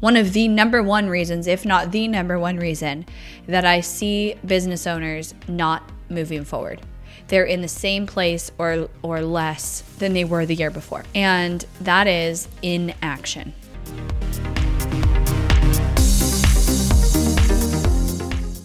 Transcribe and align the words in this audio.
one 0.00 0.16
of 0.16 0.32
the 0.32 0.48
number 0.48 0.82
one 0.82 1.08
reasons, 1.08 1.46
if 1.46 1.64
not 1.64 1.90
the 1.90 2.08
number 2.08 2.38
one 2.38 2.56
reason, 2.56 3.04
that 3.46 3.64
I 3.64 3.80
see 3.80 4.34
business 4.46 4.86
owners 4.86 5.34
not 5.48 5.90
moving 6.08 6.44
forward. 6.44 6.80
They're 7.28 7.44
in 7.44 7.60
the 7.60 7.68
same 7.68 8.06
place 8.06 8.50
or 8.58 8.88
or 9.02 9.20
less 9.20 9.82
than 9.98 10.14
they 10.14 10.24
were 10.24 10.46
the 10.46 10.54
year 10.54 10.70
before. 10.70 11.04
And 11.14 11.64
that 11.80 12.06
is 12.06 12.48
inaction. 12.62 13.52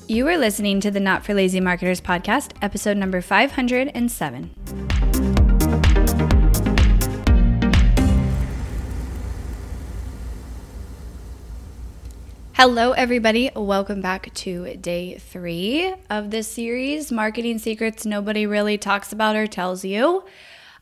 You 0.08 0.28
are 0.28 0.38
listening 0.38 0.80
to 0.82 0.92
the 0.92 1.00
Not 1.00 1.26
for 1.26 1.34
Lazy 1.34 1.60
Marketers 1.60 2.00
podcast, 2.00 2.52
episode 2.62 2.98
number 2.98 3.20
507. 3.20 5.03
Hello, 12.56 12.92
everybody. 12.92 13.50
Welcome 13.56 14.00
back 14.00 14.32
to 14.36 14.78
day 14.78 15.18
three 15.18 15.92
of 16.12 16.30
this 16.30 16.48
series 16.48 17.12
Marketing 17.12 17.58
Secrets 17.58 18.06
Nobody 18.06 18.46
Really 18.46 18.78
Talks 18.78 19.12
About 19.12 19.36
or 19.36 19.48
Tells 19.48 19.84
You. 19.84 20.24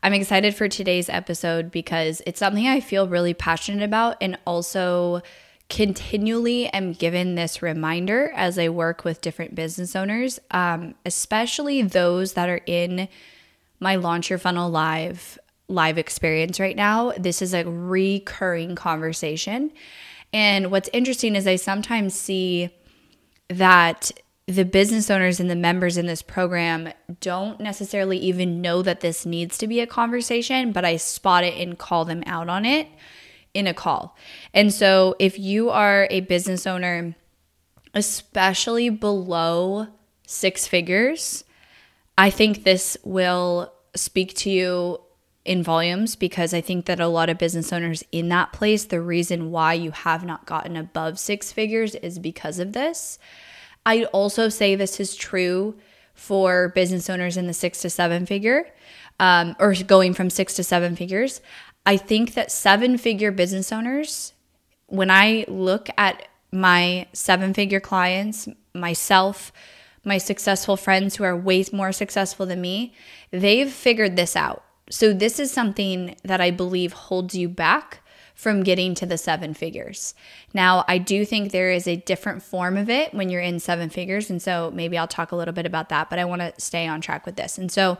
I'm 0.02 0.12
excited 0.12 0.54
for 0.54 0.68
today's 0.68 1.08
episode 1.08 1.70
because 1.70 2.20
it's 2.26 2.38
something 2.38 2.66
I 2.68 2.80
feel 2.80 3.08
really 3.08 3.32
passionate 3.32 3.82
about 3.82 4.18
and 4.20 4.38
also 4.46 5.22
continually 5.70 6.66
am 6.66 6.92
given 6.92 7.36
this 7.36 7.62
reminder 7.62 8.30
as 8.36 8.58
I 8.58 8.68
work 8.68 9.02
with 9.02 9.22
different 9.22 9.54
business 9.54 9.96
owners, 9.96 10.38
um, 10.50 10.94
especially 11.06 11.80
those 11.80 12.34
that 12.34 12.50
are 12.50 12.60
in 12.66 13.08
my 13.80 13.96
Launch 13.96 14.28
Your 14.28 14.38
Funnel 14.38 14.68
Live 14.68 15.38
live 15.68 15.96
experience 15.96 16.60
right 16.60 16.76
now. 16.76 17.12
This 17.12 17.40
is 17.40 17.54
a 17.54 17.64
recurring 17.64 18.74
conversation. 18.74 19.72
And 20.32 20.70
what's 20.70 20.88
interesting 20.92 21.36
is 21.36 21.46
I 21.46 21.56
sometimes 21.56 22.14
see 22.14 22.70
that 23.48 24.12
the 24.46 24.64
business 24.64 25.10
owners 25.10 25.38
and 25.38 25.48
the 25.48 25.56
members 25.56 25.96
in 25.96 26.06
this 26.06 26.22
program 26.22 26.92
don't 27.20 27.60
necessarily 27.60 28.18
even 28.18 28.60
know 28.60 28.82
that 28.82 29.00
this 29.00 29.24
needs 29.24 29.56
to 29.58 29.66
be 29.66 29.80
a 29.80 29.86
conversation, 29.86 30.72
but 30.72 30.84
I 30.84 30.96
spot 30.96 31.44
it 31.44 31.54
and 31.56 31.78
call 31.78 32.04
them 32.04 32.22
out 32.26 32.48
on 32.48 32.64
it 32.64 32.88
in 33.54 33.66
a 33.66 33.74
call. 33.74 34.16
And 34.52 34.72
so 34.72 35.14
if 35.18 35.38
you 35.38 35.70
are 35.70 36.08
a 36.10 36.20
business 36.20 36.66
owner, 36.66 37.14
especially 37.94 38.88
below 38.88 39.88
six 40.26 40.66
figures, 40.66 41.44
I 42.16 42.30
think 42.30 42.64
this 42.64 42.96
will 43.04 43.72
speak 43.94 44.34
to 44.36 44.50
you 44.50 45.01
in 45.44 45.62
volumes 45.62 46.14
because 46.14 46.54
I 46.54 46.60
think 46.60 46.86
that 46.86 47.00
a 47.00 47.08
lot 47.08 47.28
of 47.28 47.38
business 47.38 47.72
owners 47.72 48.04
in 48.12 48.28
that 48.28 48.52
place, 48.52 48.84
the 48.84 49.00
reason 49.00 49.50
why 49.50 49.74
you 49.74 49.90
have 49.90 50.24
not 50.24 50.46
gotten 50.46 50.76
above 50.76 51.18
six 51.18 51.52
figures 51.52 51.94
is 51.96 52.18
because 52.18 52.58
of 52.58 52.72
this. 52.72 53.18
I'd 53.84 54.04
also 54.06 54.48
say 54.48 54.74
this 54.74 55.00
is 55.00 55.16
true 55.16 55.74
for 56.14 56.68
business 56.68 57.10
owners 57.10 57.36
in 57.36 57.46
the 57.46 57.54
six 57.54 57.80
to 57.82 57.90
seven 57.90 58.26
figure 58.26 58.66
um, 59.18 59.56
or 59.58 59.74
going 59.74 60.14
from 60.14 60.30
six 60.30 60.54
to 60.54 60.64
seven 60.64 60.94
figures. 60.94 61.40
I 61.84 61.96
think 61.96 62.34
that 62.34 62.52
seven 62.52 62.96
figure 62.96 63.32
business 63.32 63.72
owners, 63.72 64.34
when 64.86 65.10
I 65.10 65.44
look 65.48 65.88
at 65.98 66.28
my 66.52 67.08
seven 67.12 67.52
figure 67.54 67.80
clients, 67.80 68.48
myself, 68.74 69.52
my 70.04 70.18
successful 70.18 70.76
friends 70.76 71.16
who 71.16 71.24
are 71.24 71.36
way 71.36 71.64
more 71.72 71.90
successful 71.90 72.46
than 72.46 72.60
me, 72.60 72.92
they've 73.32 73.70
figured 73.70 74.14
this 74.14 74.36
out 74.36 74.62
so, 74.90 75.12
this 75.12 75.38
is 75.38 75.52
something 75.52 76.16
that 76.24 76.40
I 76.40 76.50
believe 76.50 76.92
holds 76.92 77.34
you 77.34 77.48
back 77.48 78.00
from 78.34 78.62
getting 78.62 78.94
to 78.96 79.06
the 79.06 79.18
seven 79.18 79.54
figures. 79.54 80.14
Now, 80.52 80.84
I 80.88 80.98
do 80.98 81.24
think 81.24 81.52
there 81.52 81.70
is 81.70 81.86
a 81.86 81.96
different 81.96 82.42
form 82.42 82.76
of 82.76 82.90
it 82.90 83.14
when 83.14 83.28
you're 83.30 83.40
in 83.40 83.60
seven 83.60 83.90
figures. 83.90 84.28
And 84.28 84.42
so, 84.42 84.70
maybe 84.74 84.98
I'll 84.98 85.06
talk 85.06 85.32
a 85.32 85.36
little 85.36 85.54
bit 85.54 85.66
about 85.66 85.88
that, 85.90 86.10
but 86.10 86.18
I 86.18 86.24
want 86.24 86.42
to 86.42 86.52
stay 86.58 86.86
on 86.86 87.00
track 87.00 87.24
with 87.24 87.36
this. 87.36 87.58
And 87.58 87.70
so, 87.70 87.98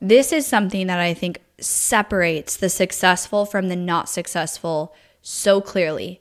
this 0.00 0.32
is 0.32 0.46
something 0.46 0.86
that 0.86 1.00
I 1.00 1.14
think 1.14 1.40
separates 1.60 2.56
the 2.56 2.68
successful 2.68 3.46
from 3.46 3.68
the 3.68 3.76
not 3.76 4.08
successful 4.08 4.94
so 5.22 5.60
clearly. 5.60 6.20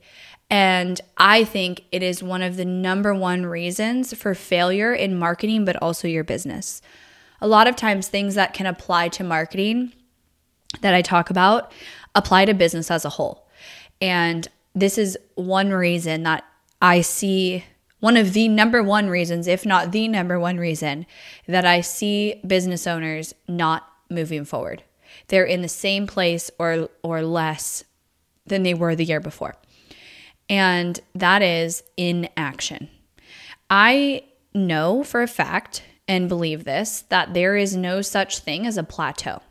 And 0.49 1.01
I 1.17 1.43
think 1.43 1.85
it 1.91 2.03
is 2.03 2.21
one 2.21 2.41
of 2.41 2.57
the 2.57 2.65
number 2.65 3.13
one 3.13 3.45
reasons 3.45 4.13
for 4.13 4.35
failure 4.35 4.93
in 4.93 5.17
marketing, 5.17 5.65
but 5.65 5.75
also 5.77 6.07
your 6.07 6.23
business 6.23 6.81
a 7.43 7.47
lot 7.47 7.67
of 7.67 7.75
times 7.75 8.07
things 8.07 8.35
that 8.35 8.53
can 8.53 8.65
apply 8.65 9.09
to 9.09 9.23
marketing 9.23 9.91
that 10.79 10.93
I 10.93 11.01
talk 11.01 11.29
about 11.29 11.71
apply 12.15 12.45
to 12.45 12.53
business 12.53 12.89
as 12.89 13.03
a 13.03 13.09
whole. 13.09 13.47
And 14.01 14.47
this 14.73 14.97
is 14.97 15.17
one 15.35 15.71
reason 15.71 16.23
that 16.23 16.45
I 16.81 17.01
see 17.01 17.65
one 17.99 18.17
of 18.17 18.33
the 18.33 18.47
number 18.47 18.81
one 18.81 19.09
reasons, 19.09 19.47
if 19.47 19.65
not 19.65 19.91
the 19.91 20.07
number 20.07 20.39
one 20.39 20.57
reason, 20.57 21.05
that 21.47 21.65
I 21.65 21.81
see 21.81 22.41
business 22.47 22.87
owners 22.87 23.33
not 23.47 23.87
moving 24.09 24.45
forward. 24.45 24.83
They're 25.27 25.45
in 25.45 25.61
the 25.61 25.69
same 25.69 26.07
place 26.07 26.49
or 26.57 26.89
or 27.03 27.21
less 27.23 27.83
than 28.45 28.63
they 28.63 28.73
were 28.73 28.95
the 28.95 29.05
year 29.05 29.19
before. 29.19 29.55
And 30.49 30.99
that 31.15 31.41
is 31.41 31.83
inaction. 31.97 32.89
I 33.69 34.23
know 34.53 35.03
for 35.03 35.21
a 35.21 35.27
fact 35.27 35.83
and 36.07 36.29
believe 36.29 36.63
this 36.63 37.01
that 37.09 37.33
there 37.33 37.55
is 37.55 37.75
no 37.75 38.01
such 38.01 38.39
thing 38.39 38.65
as 38.67 38.77
a 38.77 38.83
plateau. 38.83 39.41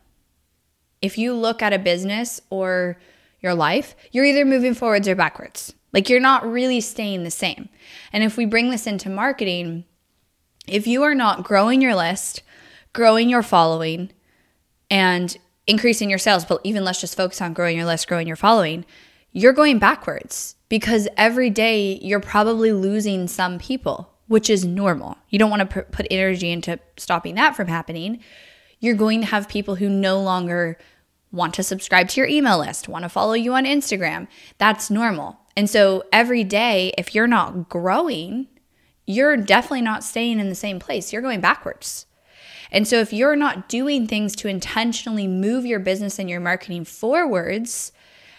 If 1.01 1.19
you 1.19 1.35
look 1.35 1.63
at 1.63 1.73
a 1.73 1.79
business 1.79 2.41
or 2.51 2.99
your 3.41 3.55
life, 3.55 3.97
you're 4.13 4.25
either 4.25 4.45
moving 4.45 4.75
forwards 4.75 5.09
or 5.09 5.17
backwards. 5.17 5.75
Like 5.93 6.09
you're 6.09 6.21
not 6.21 6.51
really 6.51 6.81
staying 6.81 7.25
the 7.25 7.31
same. 7.31 7.69
And 8.13 8.23
if 8.23 8.37
we 8.37 8.47
bring 8.47 8.71
this 8.71 8.87
into 8.87 9.11
marketing, 9.11 9.85
if 10.67 10.87
you 10.87 11.03
are 11.03 11.15
not 11.15 11.43
growing 11.43 11.83
your 11.83 11.95
list, 11.95 12.43
growing 12.93 13.29
your 13.29 13.43
following, 13.43 14.13
and 14.91 15.37
increasing 15.67 16.09
your 16.09 16.19
sales, 16.19 16.45
but 16.45 16.61
even 16.65 16.85
let's 16.85 17.01
just 17.01 17.17
focus 17.17 17.41
on 17.41 17.53
growing 17.53 17.77
your 17.77 17.87
list, 17.87 18.09
growing 18.09 18.27
your 18.27 18.37
following, 18.37 18.85
you're 19.33 19.53
going 19.53 19.79
backwards 19.79 20.57
because 20.69 21.09
every 21.17 21.51
day 21.51 21.99
you're 22.03 22.21
probably 22.21 22.73
losing 22.73 23.27
some 23.27 23.59
people 23.59 24.12
which 24.33 24.49
is 24.49 24.65
normal. 24.65 25.19
You 25.29 25.39
don't 25.39 25.51
want 25.51 25.71
to 25.71 25.83
put 25.83 26.07
energy 26.11 26.51
into 26.51 26.81
stopping 26.97 27.35
that 27.35 27.55
from 27.55 27.69
happening. 27.69 28.21
You're 28.81 28.95
going 28.95 29.21
to 29.21 29.27
have 29.27 29.47
people 29.47 29.75
who 29.75 29.91
no 29.91 30.19
longer 30.23 30.79
want 31.31 31.53
to 31.55 31.63
subscribe 31.63 32.09
to 32.09 32.21
your 32.23 32.29
email 32.29 32.59
list, 32.59 32.89
want 32.89 33.03
to 33.03 33.11
follow 33.11 33.35
you 33.35 33.53
on 33.53 33.67
Instagram. 33.67 34.27
That's 34.57 34.91
normal. 34.91 35.39
And 35.55 35.69
so 35.69 36.05
every 36.15 36.45
day, 36.45 36.95
if 36.97 37.15
you're 37.15 37.27
not 37.27 37.69
growing, 37.69 38.49
you're 39.07 39.37
definitely 39.37 39.83
not 39.83 40.03
staying 40.03 40.41
in 40.41 40.49
the 40.49 40.55
same 40.55 40.79
place. 40.81 41.13
You're 41.13 41.21
going 41.21 41.43
backwards. 41.43 42.07
And 42.71 42.89
so 42.89 43.01
if 43.01 43.13
you're 43.13 43.37
not 43.37 43.69
doing 43.69 44.07
things 44.07 44.35
to 44.37 44.49
intentionally 44.49 45.29
move 45.29 45.67
your 45.67 45.79
business 45.79 46.19
and 46.19 46.31
your 46.31 46.41
marketing 46.41 46.87
forwards 46.87 47.93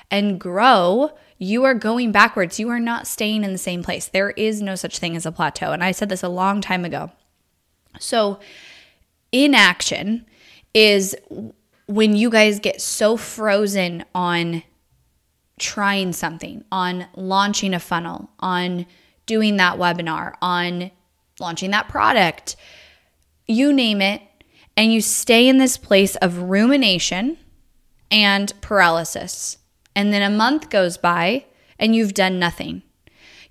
and 0.10 0.40
grow, 0.40 1.12
you 1.44 1.64
are 1.66 1.74
going 1.74 2.12
backwards. 2.12 2.60
You 2.60 2.70
are 2.70 2.80
not 2.80 3.08
staying 3.08 3.44
in 3.44 3.52
the 3.52 3.58
same 3.58 3.84
place. 3.84 4.08
There 4.08 4.32
is 4.32 4.62
no 4.62 4.76
such 4.76 5.00
thing 5.00 5.16
as 5.16 5.26
a 5.26 5.32
plateau. 5.32 5.72
And 5.72 5.84
I 5.84 5.92
said 5.92 6.10
this 6.10 6.24
a 6.24 6.30
long 6.30 6.62
time 6.62 6.86
ago. 6.86 7.12
So, 8.00 8.40
inaction 9.32 10.26
is 10.74 11.16
when 11.88 12.16
you 12.16 12.30
guys 12.30 12.60
get 12.60 12.82
so 12.82 13.18
frozen 13.18 14.06
on 14.16 14.64
trying 15.60 16.14
something, 16.14 16.64
on 16.72 17.08
launching 17.16 17.74
a 17.74 17.80
funnel, 17.80 18.30
on 18.40 18.86
doing 19.26 19.58
that 19.58 19.78
webinar, 19.78 20.34
on 20.42 20.92
launching 21.40 21.72
that 21.72 21.90
product, 21.90 22.56
you 23.48 23.72
name 23.72 24.02
it, 24.02 24.22
and 24.76 24.92
you 24.92 25.02
stay 25.02 25.48
in 25.48 25.58
this 25.58 25.78
place 25.78 26.16
of 26.18 26.38
rumination 26.44 27.38
and 28.10 28.54
paralysis. 28.62 29.58
And 29.96 30.14
then 30.14 30.22
a 30.22 30.36
month 30.36 30.70
goes 30.70 30.98
by 30.98 31.46
and 31.80 31.96
you've 31.96 32.14
done 32.14 32.40
nothing. 32.40 32.82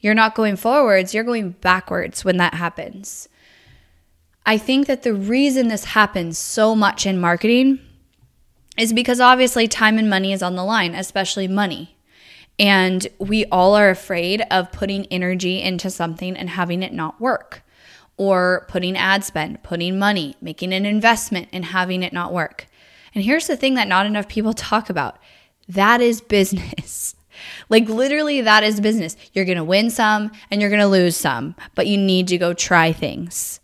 You're 0.01 0.15
not 0.15 0.35
going 0.35 0.57
forwards, 0.57 1.15
you're 1.15 1.25
going 1.25 1.51
backwards 1.51 2.25
when 2.25 2.37
that 2.39 2.55
happens. 2.55 3.29
I 4.45 4.59
think 4.59 4.89
that 4.89 5.05
the 5.05 5.15
reason 5.15 5.69
this 5.69 5.85
happens 5.85 6.37
so 6.37 6.75
much 6.75 7.07
in 7.07 7.21
marketing 7.21 7.79
is 8.77 8.93
because 8.93 9.21
obviously 9.21 9.69
time 9.69 9.99
and 9.99 10.11
money 10.11 10.33
is 10.33 10.43
on 10.43 10.57
the 10.57 10.65
line, 10.65 10.95
especially 10.95 11.47
money. 11.47 11.97
And 12.59 13.07
we 13.19 13.45
all 13.47 13.75
are 13.75 13.91
afraid 13.91 14.43
of 14.51 14.73
putting 14.73 15.07
energy 15.07 15.63
into 15.63 15.91
something 15.91 16.37
and 16.37 16.51
having 16.51 16.83
it 16.83 16.93
not 16.93 17.21
work, 17.21 17.63
or 18.17 18.67
putting 18.69 18.97
ad 18.97 19.25
spend, 19.25 19.63
putting 19.63 19.99
money, 19.99 20.37
making 20.41 20.73
an 20.73 20.87
investment 20.87 21.49
and 21.53 21.67
having 21.67 22.03
it 22.03 22.13
not 22.13 22.33
work. 22.33 22.67
And 23.15 23.25
here's 23.25 23.47
the 23.47 23.57
thing 23.57 23.75
that 23.75 23.89
not 23.89 24.07
enough 24.07 24.29
people 24.29 24.53
talk 24.55 24.91
about 24.91 25.19
that 25.69 26.01
is 26.01 26.21
business. 26.21 27.15
Like, 27.69 27.89
literally, 27.89 28.43
that 28.43 28.63
is 28.63 28.81
business. 28.81 29.17
You're 29.33 29.47
going 29.47 29.57
to 29.57 29.65
win 29.65 29.91
some 29.91 30.31
and 30.51 30.61
you're 30.61 30.71
going 30.71 30.83
to 30.83 30.87
lose 30.87 31.17
some, 31.17 31.57
but 31.75 31.87
you 31.87 31.97
need 31.97 32.29
to 32.29 32.39
go 32.39 32.53
try 32.53 32.93
things. 32.93 33.59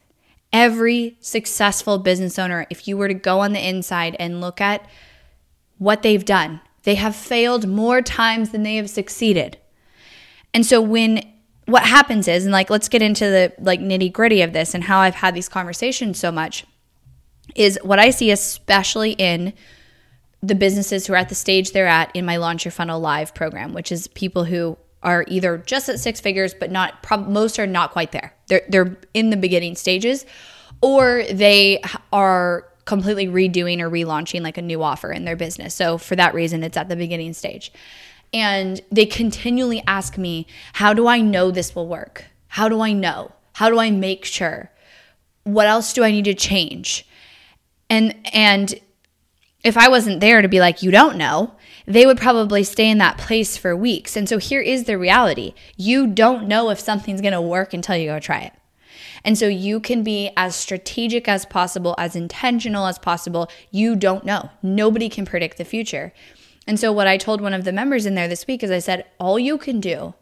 Every 0.53 1.17
successful 1.21 1.99
business 1.99 2.39
owner, 2.39 2.67
if 2.71 2.89
you 2.89 2.97
were 2.97 3.09
to 3.09 3.15
go 3.15 3.41
on 3.41 3.53
the 3.53 3.69
inside 3.69 4.17
and 4.19 4.41
look 4.41 4.61
at 4.61 4.89
what 5.77 6.03
they've 6.03 6.25
done, 6.25 6.61
they 6.85 6.95
have 6.95 7.15
failed 7.15 7.69
more 7.69 8.01
times 8.01 8.51
than 8.51 8.63
they 8.63 8.77
have 8.77 8.89
succeeded. 8.89 9.59
And 10.55 10.65
so 10.65 10.81
when 10.81 11.23
what 11.67 11.85
happens 11.85 12.27
is, 12.29 12.45
and 12.45 12.53
like 12.53 12.71
let's 12.71 12.89
get 12.89 13.03
into 13.03 13.27
the 13.27 13.53
like 13.59 13.81
nitty 13.81 14.11
gritty 14.11 14.41
of 14.41 14.55
this 14.55 14.75
and 14.75 14.85
how 14.85 15.01
I've 15.01 15.17
had 15.17 15.35
these 15.35 15.49
conversations 15.49 16.19
so 16.19 16.33
much, 16.33 16.65
is 17.55 17.79
what 17.83 17.99
I 17.99 18.11
see, 18.11 18.31
especially 18.31 19.13
in 19.13 19.53
the 20.43 20.55
businesses 20.55 21.07
who 21.07 21.13
are 21.15 21.17
at 21.17 21.29
the 21.29 21.35
stage 21.35 21.73
they're 21.73 21.87
at 21.87 22.15
in 22.15 22.25
my 22.25 22.37
Launch 22.37 22.65
Your 22.65 22.73
Funnel 22.73 23.01
Live 23.01 23.35
program, 23.35 23.73
which 23.73 23.91
is 23.91 24.09
people 24.09 24.45
who 24.45 24.79
are 25.03 25.25
either 25.29 25.59
just 25.59 25.89
at 25.89 26.01
six 26.01 26.21
figures, 26.21 26.55
but 26.55 26.71
not 26.71 27.03
prob- 27.03 27.29
most 27.29 27.59
are 27.59 27.67
not 27.67 27.93
quite 27.93 28.13
there. 28.13 28.35
They're 28.49 28.63
they're 28.69 28.97
in 29.15 29.31
the 29.31 29.37
beginning 29.37 29.77
stages, 29.77 30.27
or 30.81 31.25
they 31.31 31.83
are 32.13 32.67
completely 32.85 33.27
redoing 33.27 33.81
or 33.81 33.91
relaunching 33.91 34.41
like 34.41 34.57
a 34.57 34.63
new 34.63 34.83
offer 34.83 35.13
in 35.13 35.25
their 35.25 35.37
business. 35.37 35.75
So 35.75 35.99
for 35.99 36.17
that 36.17 36.35
reason, 36.35 36.63
it's 36.63 36.77
at 36.77 36.89
the 36.89 36.97
beginning 36.97 37.35
stage. 37.35 37.71
And 38.33 38.81
they 38.91 39.07
continually 39.07 39.83
ask 39.87 40.19
me, 40.19 40.47
How 40.75 40.95
do 40.95 41.07
I 41.07 41.21
know 41.21 41.51
this 41.51 41.75
will 41.75 41.89
work? 41.89 42.25
How 42.49 42.69
do 42.69 42.81
I 42.81 42.93
know? 42.93 43.33
How 43.53 43.69
do 43.69 43.79
I 43.79 43.91
make 43.91 44.25
sure? 44.25 44.71
What 45.45 45.67
else 45.67 45.93
do 45.93 46.05
I 46.05 46.11
need 46.11 46.25
to 46.25 46.35
change? 46.35 47.07
And 47.91 48.15
and 48.33 48.75
if 49.65 49.77
I 49.77 49.89
wasn't 49.89 50.21
there 50.21 50.41
to 50.41 50.49
be 50.49 50.61
like, 50.61 50.83
you 50.83 50.91
don't 50.91 51.17
know, 51.17 51.55
they 51.87 52.07
would 52.07 52.19
probably 52.19 52.63
stay 52.63 52.89
in 52.89 52.99
that 52.99 53.19
place 53.19 53.57
for 53.57 53.75
weeks. 53.75 54.17
And 54.17 54.29
so 54.29 54.39
here 54.39 54.61
is 54.61 54.85
the 54.85 54.99
reality 54.99 55.55
you 55.77 56.07
don't 56.07 56.47
know 56.47 56.71
if 56.71 56.79
something's 56.79 57.21
gonna 57.21 57.43
work 57.43 57.75
until 57.75 57.97
you 57.97 58.09
go 58.09 58.21
try 58.21 58.41
it. 58.41 58.53
And 59.25 59.37
so 59.37 59.49
you 59.49 59.81
can 59.81 60.03
be 60.03 60.31
as 60.37 60.55
strategic 60.55 61.29
as 61.29 61.45
possible, 61.45 61.95
as 61.99 62.15
intentional 62.15 62.87
as 62.87 62.99
possible. 62.99 63.51
You 63.71 63.97
don't 63.97 64.25
know. 64.25 64.51
Nobody 64.63 65.09
can 65.09 65.27
predict 65.27 65.59
the 65.59 65.65
future. 65.65 66.13
And 66.67 66.79
so, 66.79 66.93
what 66.93 67.09
I 67.09 67.17
told 67.17 67.41
one 67.41 67.55
of 67.55 67.65
the 67.65 67.73
members 67.73 68.07
in 68.07 68.15
there 68.15 68.29
this 68.29 68.47
week 68.47 68.63
is 68.63 68.71
I 68.71 68.79
said, 68.79 69.07
all 69.19 69.39
you 69.39 69.59
can 69.59 69.81
do 69.81 70.15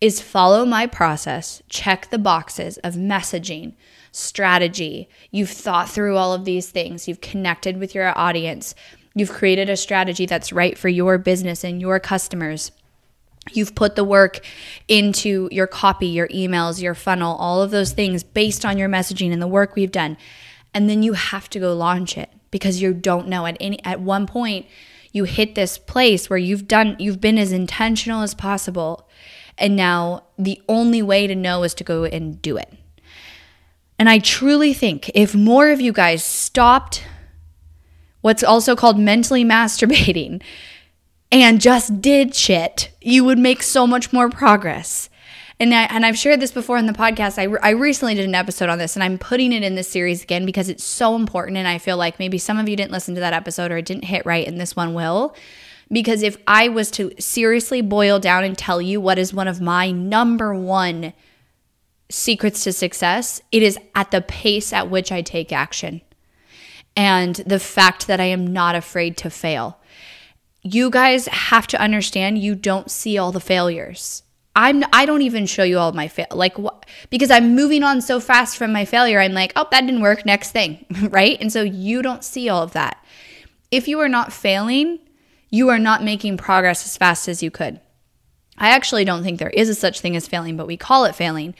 is 0.00 0.20
follow 0.20 0.66
my 0.66 0.86
process, 0.86 1.62
check 1.68 2.10
the 2.10 2.18
boxes 2.18 2.76
of 2.78 2.94
messaging, 2.94 3.74
strategy. 4.16 5.08
You've 5.30 5.50
thought 5.50 5.90
through 5.90 6.16
all 6.16 6.32
of 6.32 6.44
these 6.44 6.70
things, 6.70 7.06
you've 7.06 7.20
connected 7.20 7.76
with 7.76 7.94
your 7.94 8.16
audience, 8.16 8.74
you've 9.14 9.32
created 9.32 9.68
a 9.68 9.76
strategy 9.76 10.26
that's 10.26 10.52
right 10.52 10.76
for 10.76 10.88
your 10.88 11.18
business 11.18 11.64
and 11.64 11.80
your 11.80 12.00
customers. 12.00 12.72
You've 13.52 13.74
put 13.74 13.94
the 13.94 14.04
work 14.04 14.40
into 14.88 15.48
your 15.52 15.66
copy, 15.66 16.08
your 16.08 16.28
emails, 16.28 16.82
your 16.82 16.94
funnel, 16.94 17.36
all 17.36 17.62
of 17.62 17.70
those 17.70 17.92
things 17.92 18.24
based 18.24 18.64
on 18.64 18.78
your 18.78 18.88
messaging 18.88 19.32
and 19.32 19.40
the 19.40 19.46
work 19.46 19.76
we've 19.76 19.92
done. 19.92 20.16
And 20.74 20.90
then 20.90 21.02
you 21.02 21.12
have 21.12 21.48
to 21.50 21.60
go 21.60 21.72
launch 21.74 22.18
it 22.18 22.30
because 22.50 22.82
you 22.82 22.94
don't 22.94 23.28
know 23.28 23.46
at 23.46 23.56
any 23.60 23.82
at 23.84 24.00
one 24.00 24.26
point 24.26 24.66
you 25.12 25.24
hit 25.24 25.54
this 25.54 25.78
place 25.78 26.28
where 26.28 26.38
you've 26.38 26.66
done 26.68 26.96
you've 26.98 27.20
been 27.20 27.38
as 27.38 27.52
intentional 27.52 28.22
as 28.22 28.34
possible 28.34 29.08
and 29.58 29.76
now 29.76 30.24
the 30.38 30.60
only 30.68 31.02
way 31.02 31.26
to 31.26 31.34
know 31.34 31.62
is 31.62 31.74
to 31.74 31.84
go 31.84 32.04
and 32.04 32.40
do 32.42 32.56
it 32.56 32.72
and 33.98 34.08
i 34.08 34.18
truly 34.18 34.72
think 34.72 35.10
if 35.14 35.34
more 35.34 35.70
of 35.70 35.80
you 35.80 35.92
guys 35.92 36.24
stopped 36.24 37.04
what's 38.20 38.42
also 38.42 38.74
called 38.74 38.98
mentally 38.98 39.44
masturbating 39.44 40.42
and 41.32 41.60
just 41.60 42.00
did 42.00 42.34
shit 42.34 42.90
you 43.00 43.24
would 43.24 43.38
make 43.38 43.62
so 43.62 43.86
much 43.86 44.12
more 44.12 44.28
progress 44.28 45.08
and 45.58 45.72
I, 45.72 45.84
and 45.84 46.04
I've 46.04 46.18
shared 46.18 46.40
this 46.40 46.52
before 46.52 46.76
in 46.76 46.86
the 46.86 46.92
podcast. 46.92 47.38
I, 47.38 47.44
re- 47.44 47.58
I 47.62 47.70
recently 47.70 48.14
did 48.14 48.26
an 48.26 48.34
episode 48.34 48.68
on 48.68 48.78
this, 48.78 48.94
and 48.94 49.02
I'm 49.02 49.16
putting 49.16 49.52
it 49.52 49.62
in 49.62 49.74
this 49.74 49.88
series 49.88 50.22
again 50.22 50.44
because 50.44 50.68
it's 50.68 50.84
so 50.84 51.16
important. 51.16 51.56
And 51.56 51.66
I 51.66 51.78
feel 51.78 51.96
like 51.96 52.18
maybe 52.18 52.36
some 52.36 52.58
of 52.58 52.68
you 52.68 52.76
didn't 52.76 52.92
listen 52.92 53.14
to 53.14 53.20
that 53.20 53.32
episode 53.32 53.72
or 53.72 53.78
it 53.78 53.86
didn't 53.86 54.04
hit 54.04 54.26
right, 54.26 54.46
and 54.46 54.60
this 54.60 54.76
one 54.76 54.92
will. 54.92 55.34
Because 55.90 56.22
if 56.22 56.36
I 56.46 56.68
was 56.68 56.90
to 56.92 57.12
seriously 57.18 57.80
boil 57.80 58.18
down 58.18 58.44
and 58.44 58.58
tell 58.58 58.82
you 58.82 59.00
what 59.00 59.18
is 59.18 59.32
one 59.32 59.48
of 59.48 59.60
my 59.60 59.90
number 59.90 60.54
one 60.54 61.14
secrets 62.08 62.64
to 62.64 62.72
success, 62.72 63.40
it 63.50 63.62
is 63.62 63.78
at 63.94 64.10
the 64.10 64.20
pace 64.20 64.72
at 64.72 64.90
which 64.90 65.10
I 65.10 65.22
take 65.22 65.52
action 65.52 66.00
and 66.96 67.36
the 67.36 67.58
fact 67.58 68.06
that 68.06 68.20
I 68.20 68.24
am 68.24 68.46
not 68.46 68.74
afraid 68.74 69.16
to 69.18 69.30
fail. 69.30 69.78
You 70.62 70.90
guys 70.90 71.26
have 71.26 71.66
to 71.68 71.80
understand 71.80 72.38
you 72.38 72.54
don't 72.54 72.90
see 72.90 73.18
all 73.18 73.32
the 73.32 73.40
failures. 73.40 74.22
I'm 74.56 74.84
I 74.90 75.04
don't 75.04 75.22
even 75.22 75.44
show 75.44 75.64
you 75.64 75.78
all 75.78 75.92
my 75.92 76.08
fail 76.08 76.26
like 76.32 76.58
what 76.58 76.86
because 77.10 77.30
I'm 77.30 77.54
moving 77.54 77.82
on 77.82 78.00
so 78.00 78.18
fast 78.18 78.56
from 78.56 78.72
my 78.72 78.86
failure. 78.86 79.20
I'm 79.20 79.34
like, 79.34 79.52
"Oh, 79.54 79.68
that 79.70 79.82
didn't 79.82 80.00
work, 80.00 80.24
next 80.24 80.52
thing." 80.52 80.86
right? 81.10 81.36
And 81.40 81.52
so 81.52 81.62
you 81.62 82.00
don't 82.00 82.24
see 82.24 82.48
all 82.48 82.62
of 82.62 82.72
that. 82.72 83.04
If 83.70 83.86
you 83.86 84.00
are 84.00 84.08
not 84.08 84.32
failing, 84.32 84.98
you 85.50 85.68
are 85.68 85.78
not 85.78 86.02
making 86.02 86.38
progress 86.38 86.86
as 86.86 86.96
fast 86.96 87.28
as 87.28 87.42
you 87.42 87.50
could. 87.50 87.80
I 88.56 88.70
actually 88.70 89.04
don't 89.04 89.22
think 89.22 89.38
there 89.38 89.50
is 89.50 89.68
a 89.68 89.74
such 89.74 90.00
thing 90.00 90.16
as 90.16 90.26
failing, 90.26 90.56
but 90.56 90.66
we 90.66 90.78
call 90.78 91.04
it 91.04 91.14
failing 91.14 91.54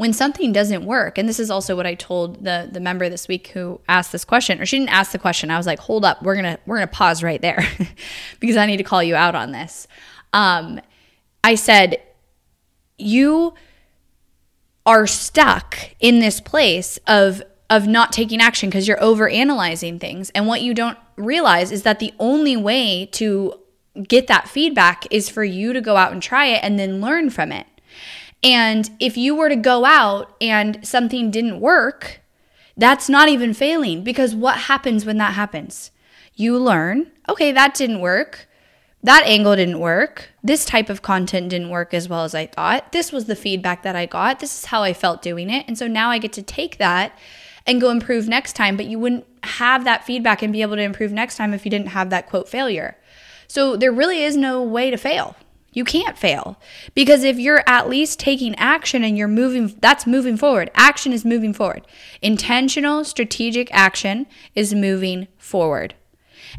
when 0.00 0.14
something 0.14 0.50
doesn't 0.50 0.86
work. 0.86 1.18
And 1.18 1.28
this 1.28 1.38
is 1.38 1.50
also 1.50 1.76
what 1.76 1.84
I 1.84 1.92
told 1.92 2.42
the 2.42 2.66
the 2.72 2.80
member 2.80 3.10
this 3.10 3.28
week 3.28 3.48
who 3.48 3.82
asked 3.86 4.12
this 4.12 4.24
question, 4.24 4.58
or 4.58 4.64
she 4.64 4.78
didn't 4.78 4.94
ask 4.94 5.12
the 5.12 5.18
question. 5.18 5.50
I 5.50 5.58
was 5.58 5.66
like, 5.66 5.78
"Hold 5.80 6.06
up, 6.06 6.22
we're 6.22 6.36
gonna 6.36 6.58
we're 6.64 6.76
gonna 6.76 6.86
pause 6.86 7.22
right 7.22 7.42
there 7.42 7.68
because 8.40 8.56
I 8.56 8.64
need 8.64 8.78
to 8.78 8.82
call 8.82 9.02
you 9.02 9.14
out 9.14 9.34
on 9.34 9.52
this." 9.52 9.86
Um, 10.32 10.80
I 11.44 11.54
said 11.54 12.00
you 12.96 13.52
are 14.86 15.06
stuck 15.06 15.76
in 16.00 16.20
this 16.20 16.40
place 16.40 16.98
of 17.06 17.42
of 17.68 17.86
not 17.86 18.10
taking 18.10 18.40
action 18.40 18.70
because 18.70 18.88
you're 18.88 19.02
over 19.02 19.28
analyzing 19.28 19.98
things 19.98 20.30
and 20.30 20.46
what 20.46 20.62
you 20.62 20.72
don't 20.72 20.96
realize 21.16 21.70
is 21.70 21.82
that 21.82 21.98
the 21.98 22.14
only 22.18 22.56
way 22.56 23.04
to 23.12 23.52
get 24.08 24.28
that 24.28 24.48
feedback 24.48 25.06
is 25.10 25.28
for 25.28 25.44
you 25.44 25.74
to 25.74 25.80
go 25.82 25.96
out 25.96 26.10
and 26.10 26.22
try 26.22 26.46
it 26.46 26.60
and 26.62 26.78
then 26.78 27.02
learn 27.02 27.28
from 27.28 27.52
it 27.52 27.66
and 28.42 28.90
if 28.98 29.16
you 29.16 29.34
were 29.34 29.48
to 29.48 29.56
go 29.56 29.84
out 29.84 30.34
and 30.40 30.86
something 30.86 31.30
didn't 31.30 31.60
work 31.60 32.20
that's 32.76 33.08
not 33.08 33.28
even 33.28 33.52
failing 33.52 34.02
because 34.02 34.34
what 34.34 34.56
happens 34.56 35.04
when 35.04 35.18
that 35.18 35.34
happens 35.34 35.90
you 36.34 36.58
learn 36.58 37.10
okay 37.28 37.52
that 37.52 37.74
didn't 37.74 38.00
work 38.00 38.48
that 39.02 39.24
angle 39.24 39.56
didn't 39.56 39.80
work. 39.80 40.30
This 40.42 40.64
type 40.64 40.90
of 40.90 41.02
content 41.02 41.48
didn't 41.48 41.70
work 41.70 41.94
as 41.94 42.08
well 42.08 42.24
as 42.24 42.34
I 42.34 42.46
thought. 42.46 42.92
This 42.92 43.12
was 43.12 43.24
the 43.24 43.36
feedback 43.36 43.82
that 43.82 43.96
I 43.96 44.06
got. 44.06 44.40
This 44.40 44.58
is 44.58 44.66
how 44.66 44.82
I 44.82 44.92
felt 44.92 45.22
doing 45.22 45.48
it. 45.48 45.64
And 45.66 45.78
so 45.78 45.86
now 45.86 46.10
I 46.10 46.18
get 46.18 46.32
to 46.34 46.42
take 46.42 46.76
that 46.78 47.16
and 47.66 47.80
go 47.80 47.90
improve 47.90 48.28
next 48.28 48.54
time. 48.54 48.76
But 48.76 48.86
you 48.86 48.98
wouldn't 48.98 49.26
have 49.42 49.84
that 49.84 50.04
feedback 50.04 50.42
and 50.42 50.52
be 50.52 50.60
able 50.60 50.76
to 50.76 50.82
improve 50.82 51.12
next 51.12 51.36
time 51.36 51.54
if 51.54 51.64
you 51.64 51.70
didn't 51.70 51.88
have 51.88 52.10
that 52.10 52.28
quote 52.28 52.48
failure. 52.48 52.96
So 53.48 53.74
there 53.74 53.92
really 53.92 54.22
is 54.22 54.36
no 54.36 54.62
way 54.62 54.90
to 54.90 54.98
fail. 54.98 55.34
You 55.72 55.84
can't 55.84 56.18
fail 56.18 56.58
because 56.94 57.22
if 57.22 57.38
you're 57.38 57.62
at 57.66 57.88
least 57.88 58.18
taking 58.18 58.56
action 58.56 59.04
and 59.04 59.16
you're 59.16 59.28
moving, 59.28 59.76
that's 59.80 60.06
moving 60.06 60.36
forward. 60.36 60.70
Action 60.74 61.12
is 61.12 61.24
moving 61.24 61.54
forward. 61.54 61.86
Intentional, 62.20 63.04
strategic 63.04 63.72
action 63.72 64.26
is 64.56 64.74
moving 64.74 65.28
forward. 65.38 65.94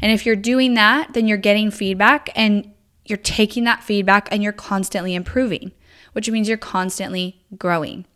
And 0.00 0.10
if 0.10 0.24
you're 0.24 0.36
doing 0.36 0.74
that, 0.74 1.12
then 1.12 1.26
you're 1.26 1.36
getting 1.36 1.70
feedback 1.70 2.30
and 2.34 2.72
you're 3.04 3.18
taking 3.18 3.64
that 3.64 3.84
feedback 3.84 4.28
and 4.30 4.42
you're 4.42 4.52
constantly 4.52 5.14
improving, 5.14 5.72
which 6.12 6.30
means 6.30 6.48
you're 6.48 6.56
constantly 6.56 7.42
growing. 7.58 8.06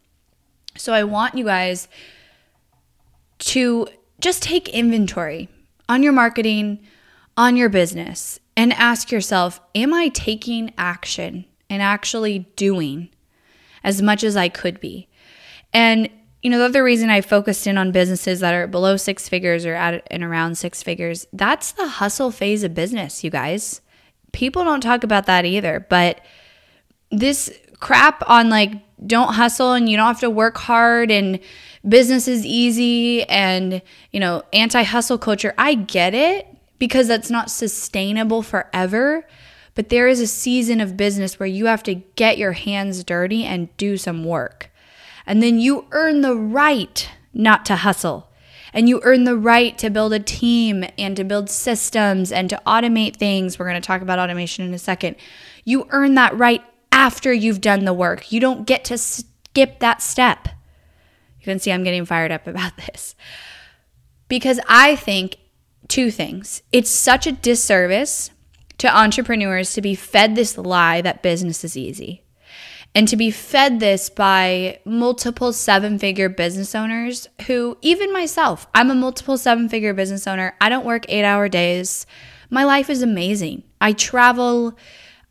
So 0.78 0.94
I 0.94 1.04
want 1.04 1.34
you 1.34 1.44
guys 1.44 1.88
to 3.38 3.88
just 4.18 4.42
take 4.42 4.68
inventory 4.70 5.48
on 5.88 6.02
your 6.02 6.12
marketing, 6.12 6.80
on 7.36 7.56
your 7.56 7.68
business, 7.68 8.40
and 8.56 8.72
ask 8.72 9.12
yourself 9.12 9.60
Am 9.75 9.92
I 9.92 10.08
taking 10.08 10.72
action 10.78 11.44
and 11.68 11.82
actually 11.82 12.40
doing 12.56 13.10
as 13.84 14.00
much 14.02 14.25
as 14.25 14.36
I 14.36 14.48
could 14.48 14.80
be? 14.80 15.08
And 15.72 16.08
you 16.42 16.50
know, 16.50 16.58
the 16.58 16.66
other 16.66 16.84
reason 16.84 17.10
I 17.10 17.22
focused 17.22 17.66
in 17.66 17.76
on 17.76 17.90
businesses 17.90 18.40
that 18.40 18.54
are 18.54 18.68
below 18.68 18.96
six 18.96 19.28
figures 19.28 19.66
or 19.66 19.75
at 19.75 20.06
and 20.10 20.22
around 20.22 20.56
six 20.56 20.82
figures, 20.82 21.26
that's 21.32 21.72
the 21.72 21.88
hustle 21.88 22.30
phase 22.30 22.62
of 22.62 22.72
business, 22.72 23.25
you 23.25 23.30
guys. 23.30 23.80
People 24.32 24.62
don't 24.62 24.80
talk 24.80 25.02
about 25.02 25.26
that 25.26 25.44
either, 25.44 25.84
but 25.88 26.20
this 27.10 27.50
crap 27.80 28.22
on 28.28 28.48
like 28.48 28.72
don't 29.04 29.34
hustle 29.34 29.72
and 29.72 29.88
you 29.88 29.96
don't 29.96 30.06
have 30.06 30.20
to 30.20 30.30
work 30.30 30.56
hard 30.56 31.10
and 31.10 31.40
business 31.88 32.28
is 32.28 32.46
easy 32.46 33.25
and, 33.25 33.82
you 34.12 34.20
know, 34.20 34.42
anti 34.52 34.82
hustle 34.82 35.18
culture, 35.18 35.54
I 35.58 35.75
get 35.75 36.14
it 36.14 36.46
because 36.78 37.09
that's 37.09 37.30
not 37.30 37.50
sustainable 37.50 38.42
forever. 38.42 39.26
But 39.75 39.90
there 39.90 40.09
is 40.09 40.21
a 40.21 40.26
season 40.26 40.80
of 40.80 40.97
business 40.97 41.38
where 41.38 41.47
you 41.47 41.66
have 41.66 41.83
to 41.85 41.95
get 41.95 42.38
your 42.38 42.52
hands 42.52 43.04
dirty 43.04 43.45
and 43.45 43.75
do 43.76 43.97
some 43.97 44.25
work. 44.25 44.71
And 45.26 45.42
then 45.42 45.59
you 45.59 45.87
earn 45.90 46.23
the 46.23 46.35
right 46.35 47.11
not 47.35 47.66
to 47.66 47.76
hustle. 47.76 48.30
And 48.73 48.88
you 48.88 49.00
earn 49.04 49.25
the 49.25 49.37
right 49.37 49.76
to 49.78 49.90
build 49.90 50.12
a 50.12 50.18
team 50.18 50.85
and 50.99 51.16
to 51.16 51.25
build 51.25 51.49
systems 51.49 52.33
and 52.33 52.50
to 52.50 52.61
automate 52.66 53.16
things. 53.16 53.59
We're 53.59 53.68
going 53.68 53.80
to 53.80 53.87
talk 53.87 54.02
about 54.02 54.18
automation 54.18 54.66
in 54.66 54.75
a 54.75 54.78
second. 54.78 55.16
You 55.64 55.87
earn 55.90 56.14
that 56.14 56.37
right 56.37 56.62
after 56.92 57.33
you've 57.33 57.61
done 57.61 57.85
the 57.85 57.95
work. 57.95 58.33
You 58.33 58.40
don't 58.40 58.66
get 58.66 58.85
to 58.87 58.99
skip 58.99 59.78
that 59.80 60.02
step. 60.02 60.49
You 61.40 61.45
can 61.45 61.59
see 61.59 61.73
I'm 61.73 61.85
getting 61.85 62.04
fired 62.04 62.33
up 62.33 62.47
about 62.47 62.76
this. 62.87 63.14
Because 64.28 64.61
I 64.68 64.97
think 64.97 65.37
two 65.88 66.10
things. 66.10 66.62
It's 66.72 66.90
such 66.90 67.26
a 67.26 67.32
disservice 67.32 68.30
to 68.78 68.94
entrepreneurs 68.94 69.72
to 69.74 69.80
be 69.82 69.94
fed 69.94 70.34
this 70.34 70.58
lie 70.58 71.00
that 71.00 71.22
business 71.22 71.64
is 71.64 71.76
easy. 71.76 72.22
and 72.96 73.06
to 73.08 73.16
be 73.16 73.30
fed 73.30 73.78
this 73.78 74.08
by 74.08 74.78
multiple 74.86 75.52
seven 75.52 75.98
figure 75.98 76.30
business 76.30 76.74
owners 76.74 77.28
who, 77.46 77.76
even 77.82 78.10
myself, 78.10 78.66
I'm 78.74 78.90
a 78.90 78.94
multiple 78.94 79.36
seven 79.36 79.68
figure 79.68 79.92
business 79.92 80.26
owner. 80.26 80.54
I 80.62 80.70
don't 80.70 80.86
work 80.86 81.04
eight 81.10 81.24
hour 81.24 81.46
days. 81.50 82.06
My 82.48 82.64
life 82.64 82.88
is 82.88 83.02
amazing. 83.02 83.64
I 83.82 83.92
travel. 83.92 84.78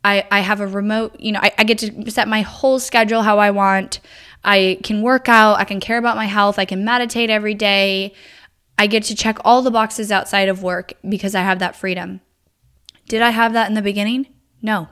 I, 0.04 0.24
I 0.30 0.40
have 0.40 0.60
a 0.60 0.66
remote, 0.68 1.18
you 1.18 1.32
know, 1.32 1.40
I, 1.42 1.50
I 1.58 1.64
get 1.64 1.78
to 1.78 2.08
set 2.08 2.28
my 2.28 2.42
whole 2.42 2.78
schedule 2.78 3.22
how 3.22 3.40
I 3.40 3.50
want. 3.50 3.98
I 4.44 4.78
can 4.84 5.02
work 5.02 5.28
out. 5.28 5.58
I 5.58 5.64
can 5.64 5.80
care 5.80 5.98
about 5.98 6.14
my 6.14 6.26
health. 6.26 6.60
I 6.60 6.66
can 6.66 6.84
meditate 6.84 7.30
every 7.30 7.54
day. 7.54 8.14
I 8.78 8.86
get 8.86 9.04
to 9.04 9.14
check 9.14 9.38
all 9.44 9.62
the 9.62 9.70
boxes 9.70 10.12
outside 10.12 10.48
of 10.48 10.62
work 10.62 10.92
because 11.08 11.34
I 11.34 11.42
have 11.42 11.58
that 11.60 11.76
freedom. 11.76 12.20
Did 13.08 13.22
I 13.22 13.30
have 13.30 13.52
that 13.52 13.68
in 13.68 13.74
the 13.74 13.82
beginning? 13.82 14.26
No. 14.60 14.88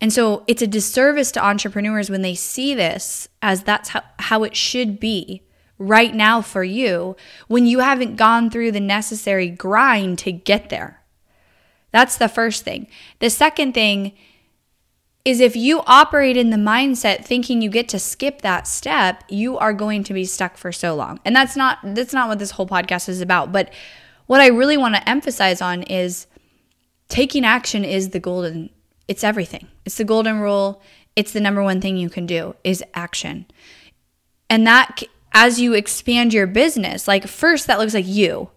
And 0.00 0.12
so 0.12 0.44
it's 0.46 0.62
a 0.62 0.66
disservice 0.66 1.32
to 1.32 1.44
entrepreneurs 1.44 2.08
when 2.08 2.22
they 2.22 2.34
see 2.34 2.74
this 2.74 3.28
as 3.42 3.62
that's 3.62 3.90
how, 3.90 4.02
how 4.18 4.44
it 4.44 4.54
should 4.54 5.00
be 5.00 5.42
right 5.78 6.14
now 6.14 6.40
for 6.40 6.62
you 6.62 7.16
when 7.46 7.66
you 7.66 7.80
haven't 7.80 8.16
gone 8.16 8.50
through 8.50 8.72
the 8.72 8.80
necessary 8.80 9.48
grind 9.48 10.18
to 10.20 10.32
get 10.32 10.68
there. 10.68 11.02
That's 11.90 12.16
the 12.16 12.28
first 12.28 12.64
thing. 12.64 12.86
The 13.18 13.30
second 13.30 13.72
thing 13.72 14.12
is 15.28 15.40
if 15.40 15.54
you 15.54 15.82
operate 15.86 16.38
in 16.38 16.48
the 16.48 16.56
mindset 16.56 17.22
thinking 17.22 17.60
you 17.60 17.68
get 17.68 17.86
to 17.90 17.98
skip 17.98 18.40
that 18.40 18.66
step, 18.66 19.22
you 19.28 19.58
are 19.58 19.74
going 19.74 20.02
to 20.04 20.14
be 20.14 20.24
stuck 20.24 20.56
for 20.56 20.72
so 20.72 20.94
long. 20.94 21.20
And 21.22 21.36
that's 21.36 21.54
not 21.54 21.78
that's 21.82 22.14
not 22.14 22.28
what 22.28 22.38
this 22.38 22.52
whole 22.52 22.66
podcast 22.66 23.10
is 23.10 23.20
about, 23.20 23.52
but 23.52 23.70
what 24.26 24.40
I 24.40 24.46
really 24.46 24.78
want 24.78 24.94
to 24.94 25.06
emphasize 25.06 25.60
on 25.60 25.82
is 25.82 26.26
taking 27.10 27.44
action 27.44 27.84
is 27.84 28.08
the 28.10 28.20
golden 28.20 28.70
it's 29.06 29.22
everything. 29.22 29.68
It's 29.84 29.98
the 29.98 30.04
golden 30.04 30.40
rule. 30.40 30.80
It's 31.14 31.32
the 31.32 31.40
number 31.40 31.62
one 31.62 31.82
thing 31.82 31.98
you 31.98 32.08
can 32.08 32.24
do 32.24 32.56
is 32.64 32.82
action. 32.94 33.44
And 34.48 34.66
that 34.66 35.02
as 35.32 35.60
you 35.60 35.74
expand 35.74 36.32
your 36.32 36.46
business, 36.46 37.06
like 37.06 37.26
first 37.26 37.66
that 37.66 37.78
looks 37.78 37.92
like 37.92 38.06
you. 38.06 38.48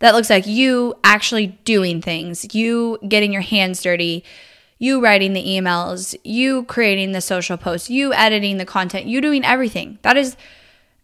That 0.00 0.14
looks 0.14 0.28
like 0.28 0.46
you 0.46 0.94
actually 1.02 1.58
doing 1.64 2.02
things, 2.02 2.54
you 2.54 2.98
getting 3.08 3.32
your 3.32 3.42
hands 3.42 3.82
dirty, 3.82 4.24
you 4.78 5.00
writing 5.00 5.32
the 5.32 5.44
emails, 5.44 6.16
you 6.24 6.64
creating 6.64 7.12
the 7.12 7.20
social 7.20 7.56
posts, 7.56 7.90
you 7.90 8.12
editing 8.12 8.58
the 8.58 8.64
content, 8.64 9.06
you 9.06 9.20
doing 9.20 9.44
everything. 9.44 9.98
That 10.02 10.16
is 10.16 10.36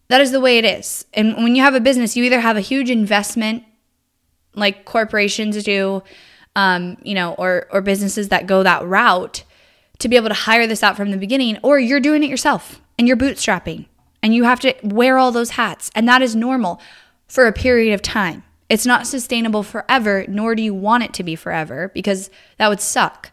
that 0.09 0.21
is 0.21 0.33
the 0.33 0.41
way 0.41 0.59
it 0.59 0.65
is. 0.65 1.07
And 1.15 1.37
when 1.37 1.57
you 1.57 1.63
have 1.63 1.75
a 1.75 1.81
business, 1.81 2.17
you 2.17 2.25
either 2.25 2.41
have 2.41 2.57
a 2.57 2.61
huge 2.61 2.91
investment 2.91 3.65
like 4.55 4.85
corporations 4.85 5.63
do, 5.65 6.03
um, 6.55 6.97
you 7.03 7.15
know, 7.15 7.35
or 7.35 7.67
or 7.71 7.81
businesses 7.81 8.29
that 8.29 8.47
go 8.47 8.63
that 8.63 8.85
route 8.85 9.45
to 9.99 10.09
be 10.09 10.17
able 10.17 10.29
to 10.29 10.35
hire 10.35 10.67
this 10.67 10.83
out 10.83 10.97
from 10.97 11.11
the 11.11 11.17
beginning, 11.17 11.59
or 11.63 11.79
you're 11.79 12.01
doing 12.01 12.23
it 12.23 12.31
yourself 12.31 12.81
and 12.99 13.09
you're 13.09 13.17
bootstrapping 13.17 13.87
and 14.23 14.35
you 14.35 14.45
have 14.45 14.61
to 14.61 14.75
wear 14.83 15.19
all 15.19 15.33
those 15.33 15.51
hats. 15.51 15.91
And 15.95 16.09
that 16.09 16.23
is 16.23 16.35
normal 16.35 16.81
for 17.27 17.47
a 17.47 17.53
period 17.53 17.93
of 17.93 18.03
time. 18.03 18.43
It's 18.69 18.87
not 18.87 19.07
sustainable 19.07 19.63
forever, 19.63 20.25
nor 20.29 20.55
do 20.55 20.63
you 20.63 20.75
want 20.75 21.05
it 21.05 21.13
to 21.15 21.23
be 21.23 21.37
forever 21.37 21.91
because 21.93 22.31
that 22.57 22.69
would 22.69 22.81
suck. 22.81 23.31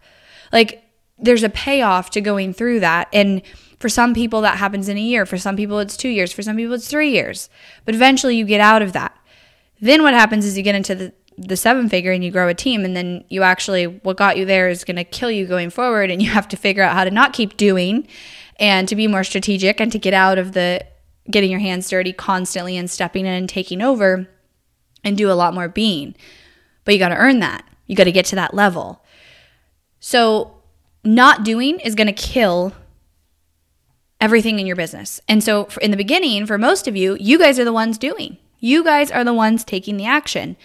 Like, 0.52 0.84
there's 1.18 1.44
a 1.44 1.50
payoff 1.50 2.10
to 2.12 2.22
going 2.22 2.54
through 2.54 2.80
that. 2.80 3.08
And 3.14 3.42
for 3.80 3.90
some 3.90 4.14
people, 4.14 4.42
that 4.42 4.58
happens 4.58 4.90
in 4.90 4.98
a 4.98 5.02
year. 5.02 5.26
For 5.26 5.38
some 5.38 5.56
people, 5.56 5.80
it's 5.80 5.98
two 5.98 6.10
years. 6.10 6.32
For 6.32 6.42
some 6.42 6.56
people, 6.56 6.74
it's 6.74 6.88
three 6.88 7.12
years. 7.12 7.50
But 7.86 7.96
eventually, 7.96 8.36
you 8.36 8.46
get 8.46 8.62
out 8.62 8.82
of 8.82 8.94
that. 8.94 9.16
Then 9.80 10.04
what 10.04 10.14
happens 10.14 10.46
is 10.46 10.58
you 10.58 10.64
get 10.64 10.76
into 10.76 10.96
the, 10.96 11.14
the 11.38 11.58
seven 11.58 11.90
figure 11.90 12.12
and 12.12 12.24
you 12.24 12.32
grow 12.32 12.48
a 12.48 12.54
team. 12.54 12.86
And 12.86 12.96
then 12.96 13.24
you 13.30 13.44
actually, 13.44 13.86
what 13.86 14.18
got 14.18 14.38
you 14.38 14.46
there 14.46 14.70
is 14.70 14.84
going 14.84 14.98
to 14.98 15.04
kill 15.04 15.32
you 15.32 15.46
going 15.46 15.70
forward. 15.70 16.12
And 16.12 16.22
you 16.22 16.30
have 16.30 16.48
to 16.50 16.58
figure 16.58 16.84
out 16.84 16.94
how 16.94 17.04
to 17.04 17.12
not 17.12 17.34
keep 17.34 17.58
doing 17.58 18.08
and 18.60 18.88
to 18.88 18.96
be 18.96 19.08
more 19.08 19.24
strategic 19.24 19.80
and 19.80 19.92
to 19.92 20.00
get 20.00 20.14
out 20.14 20.38
of 20.38 20.54
the 20.54 20.86
getting 21.30 21.52
your 21.52 21.60
hands 21.60 21.90
dirty 21.90 22.14
constantly 22.14 22.78
and 22.78 22.90
stepping 22.90 23.26
in 23.26 23.34
and 23.34 23.50
taking 23.50 23.82
over 23.82 24.28
and 25.04 25.18
do 25.18 25.32
a 25.32 25.34
lot 25.34 25.54
more 25.54 25.68
being. 25.68 26.16
But 26.84 26.94
you 26.94 27.00
got 27.00 27.10
to 27.10 27.16
earn 27.16 27.40
that. 27.40 27.64
You 27.88 27.96
got 27.96 28.06
to 28.06 28.12
get 28.12 28.26
to 28.28 28.36
that 28.36 28.54
level. 28.54 29.04
So, 30.02 30.58
not 31.04 31.46
doing 31.46 31.80
is 31.80 31.96
going 31.96 32.08
to 32.08 32.14
kill 32.14 32.74
everything 34.20 34.60
in 34.60 34.66
your 34.66 34.76
business. 34.76 35.22
And 35.30 35.42
so, 35.42 35.70
in 35.82 35.92
the 35.92 35.98
beginning, 35.98 36.46
for 36.46 36.58
most 36.58 36.90
of 36.90 36.98
you, 36.98 37.16
you 37.20 37.40
guys 37.40 37.58
are 37.58 37.64
the 37.64 37.72
ones 37.72 37.98
doing. 37.98 38.38
You 38.60 38.84
guys 38.84 39.10
are 39.10 39.24
the 39.24 39.34
ones 39.34 39.64
taking 39.64 39.96
the 39.96 40.06
action. 40.06 40.58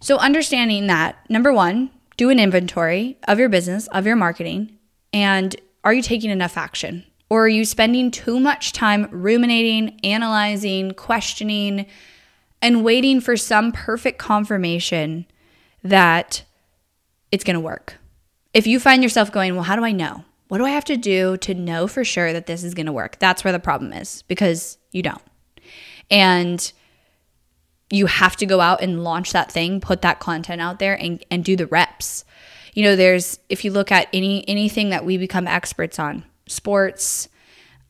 So, 0.00 0.16
understanding 0.16 0.88
that, 0.88 1.16
number 1.30 1.52
one, 1.52 1.90
do 2.16 2.30
an 2.30 2.40
inventory 2.40 3.16
of 3.28 3.38
your 3.38 3.48
business, 3.48 3.86
of 3.88 4.06
your 4.06 4.16
marketing, 4.16 4.76
and 5.12 5.54
are 5.84 5.94
you 5.94 6.02
taking 6.02 6.30
enough 6.30 6.56
action? 6.56 7.04
Or 7.28 7.44
are 7.44 7.48
you 7.48 7.64
spending 7.64 8.10
too 8.10 8.40
much 8.40 8.72
time 8.72 9.06
ruminating, 9.12 10.00
analyzing, 10.02 10.94
questioning, 10.94 11.86
and 12.62 12.84
waiting 12.84 13.20
for 13.20 13.36
some 13.36 13.72
perfect 13.72 14.18
confirmation 14.18 15.26
that 15.82 16.42
it's 17.32 17.44
going 17.44 17.54
to 17.54 17.60
work. 17.60 17.96
If 18.52 18.66
you 18.66 18.80
find 18.80 19.02
yourself 19.02 19.30
going, 19.30 19.54
well, 19.54 19.64
how 19.64 19.76
do 19.76 19.84
I 19.84 19.92
know? 19.92 20.24
What 20.48 20.58
do 20.58 20.64
I 20.64 20.70
have 20.70 20.84
to 20.86 20.96
do 20.96 21.36
to 21.38 21.54
know 21.54 21.86
for 21.86 22.04
sure 22.04 22.32
that 22.32 22.46
this 22.46 22.64
is 22.64 22.74
going 22.74 22.86
to 22.86 22.92
work? 22.92 23.18
That's 23.20 23.44
where 23.44 23.52
the 23.52 23.60
problem 23.60 23.92
is 23.92 24.22
because 24.22 24.78
you 24.90 25.02
don't. 25.02 25.22
And 26.10 26.72
you 27.90 28.06
have 28.06 28.36
to 28.36 28.46
go 28.46 28.60
out 28.60 28.82
and 28.82 29.04
launch 29.04 29.32
that 29.32 29.52
thing, 29.52 29.80
put 29.80 30.02
that 30.02 30.20
content 30.20 30.60
out 30.60 30.78
there 30.78 30.94
and, 30.94 31.24
and 31.30 31.44
do 31.44 31.56
the 31.56 31.66
reps. 31.66 32.24
You 32.74 32.84
know, 32.84 32.96
there's 32.96 33.38
if 33.48 33.64
you 33.64 33.72
look 33.72 33.90
at 33.90 34.08
any 34.12 34.48
anything 34.48 34.90
that 34.90 35.04
we 35.04 35.18
become 35.18 35.46
experts 35.48 35.98
on, 35.98 36.24
sports, 36.46 37.28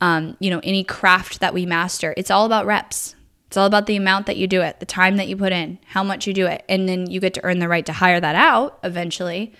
um, 0.00 0.36
you 0.40 0.50
know, 0.50 0.60
any 0.64 0.84
craft 0.84 1.40
that 1.40 1.52
we 1.52 1.66
master, 1.66 2.14
it's 2.16 2.30
all 2.30 2.46
about 2.46 2.66
reps. 2.66 3.14
It's 3.46 3.56
all 3.56 3.66
about 3.66 3.86
the 3.86 3.96
amount 3.96 4.26
that 4.26 4.36
you 4.36 4.46
do 4.46 4.62
it, 4.62 4.80
the 4.80 4.86
time 4.86 5.16
that 5.16 5.26
you 5.26 5.36
put 5.36 5.52
in, 5.52 5.78
how 5.86 6.04
much 6.04 6.26
you 6.26 6.32
do 6.32 6.46
it. 6.46 6.64
And 6.68 6.88
then 6.88 7.10
you 7.10 7.20
get 7.20 7.34
to 7.34 7.44
earn 7.44 7.58
the 7.58 7.68
right 7.68 7.84
to 7.84 7.92
hire 7.92 8.20
that 8.20 8.36
out 8.36 8.78
eventually. 8.84 9.52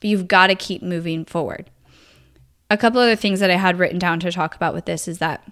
But 0.00 0.08
you've 0.08 0.28
got 0.28 0.48
to 0.48 0.54
keep 0.54 0.82
moving 0.82 1.24
forward. 1.24 1.70
A 2.70 2.76
couple 2.76 3.00
other 3.00 3.16
things 3.16 3.40
that 3.40 3.50
I 3.50 3.56
had 3.56 3.78
written 3.78 3.98
down 3.98 4.20
to 4.20 4.32
talk 4.32 4.54
about 4.54 4.74
with 4.74 4.86
this 4.86 5.08
is 5.08 5.18
that 5.18 5.46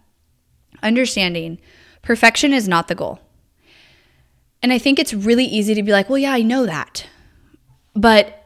understanding 0.83 1.59
perfection 2.03 2.53
is 2.53 2.69
not 2.69 2.89
the 2.89 2.95
goal. 2.95 3.21
And 4.63 4.73
I 4.73 4.79
think 4.79 4.99
it's 4.99 5.15
really 5.15 5.45
easy 5.45 5.75
to 5.75 5.83
be 5.83 5.93
like, 5.93 6.09
well, 6.09 6.19
yeah, 6.19 6.33
I 6.33 6.43
know 6.43 6.67
that. 6.67 7.07
But 7.95 8.39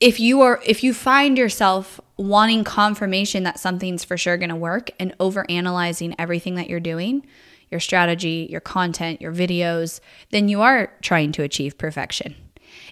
if 0.00 0.20
you 0.20 0.42
are 0.42 0.60
if 0.66 0.82
you 0.82 0.92
find 0.92 1.38
yourself 1.38 2.00
wanting 2.16 2.64
confirmation 2.64 3.42
that 3.44 3.58
something's 3.58 4.04
for 4.04 4.16
sure 4.16 4.36
going 4.36 4.50
to 4.50 4.56
work 4.56 4.90
and 4.98 5.14
over 5.18 5.46
analyzing 5.48 6.14
everything 6.18 6.56
that 6.56 6.68
you're 6.68 6.80
doing, 6.80 7.24
your 7.70 7.80
strategy, 7.80 8.46
your 8.50 8.60
content, 8.60 9.20
your 9.20 9.32
videos, 9.32 10.00
then 10.30 10.48
you 10.48 10.60
are 10.62 10.92
trying 11.02 11.32
to 11.32 11.42
achieve 11.42 11.78
perfection. 11.78 12.34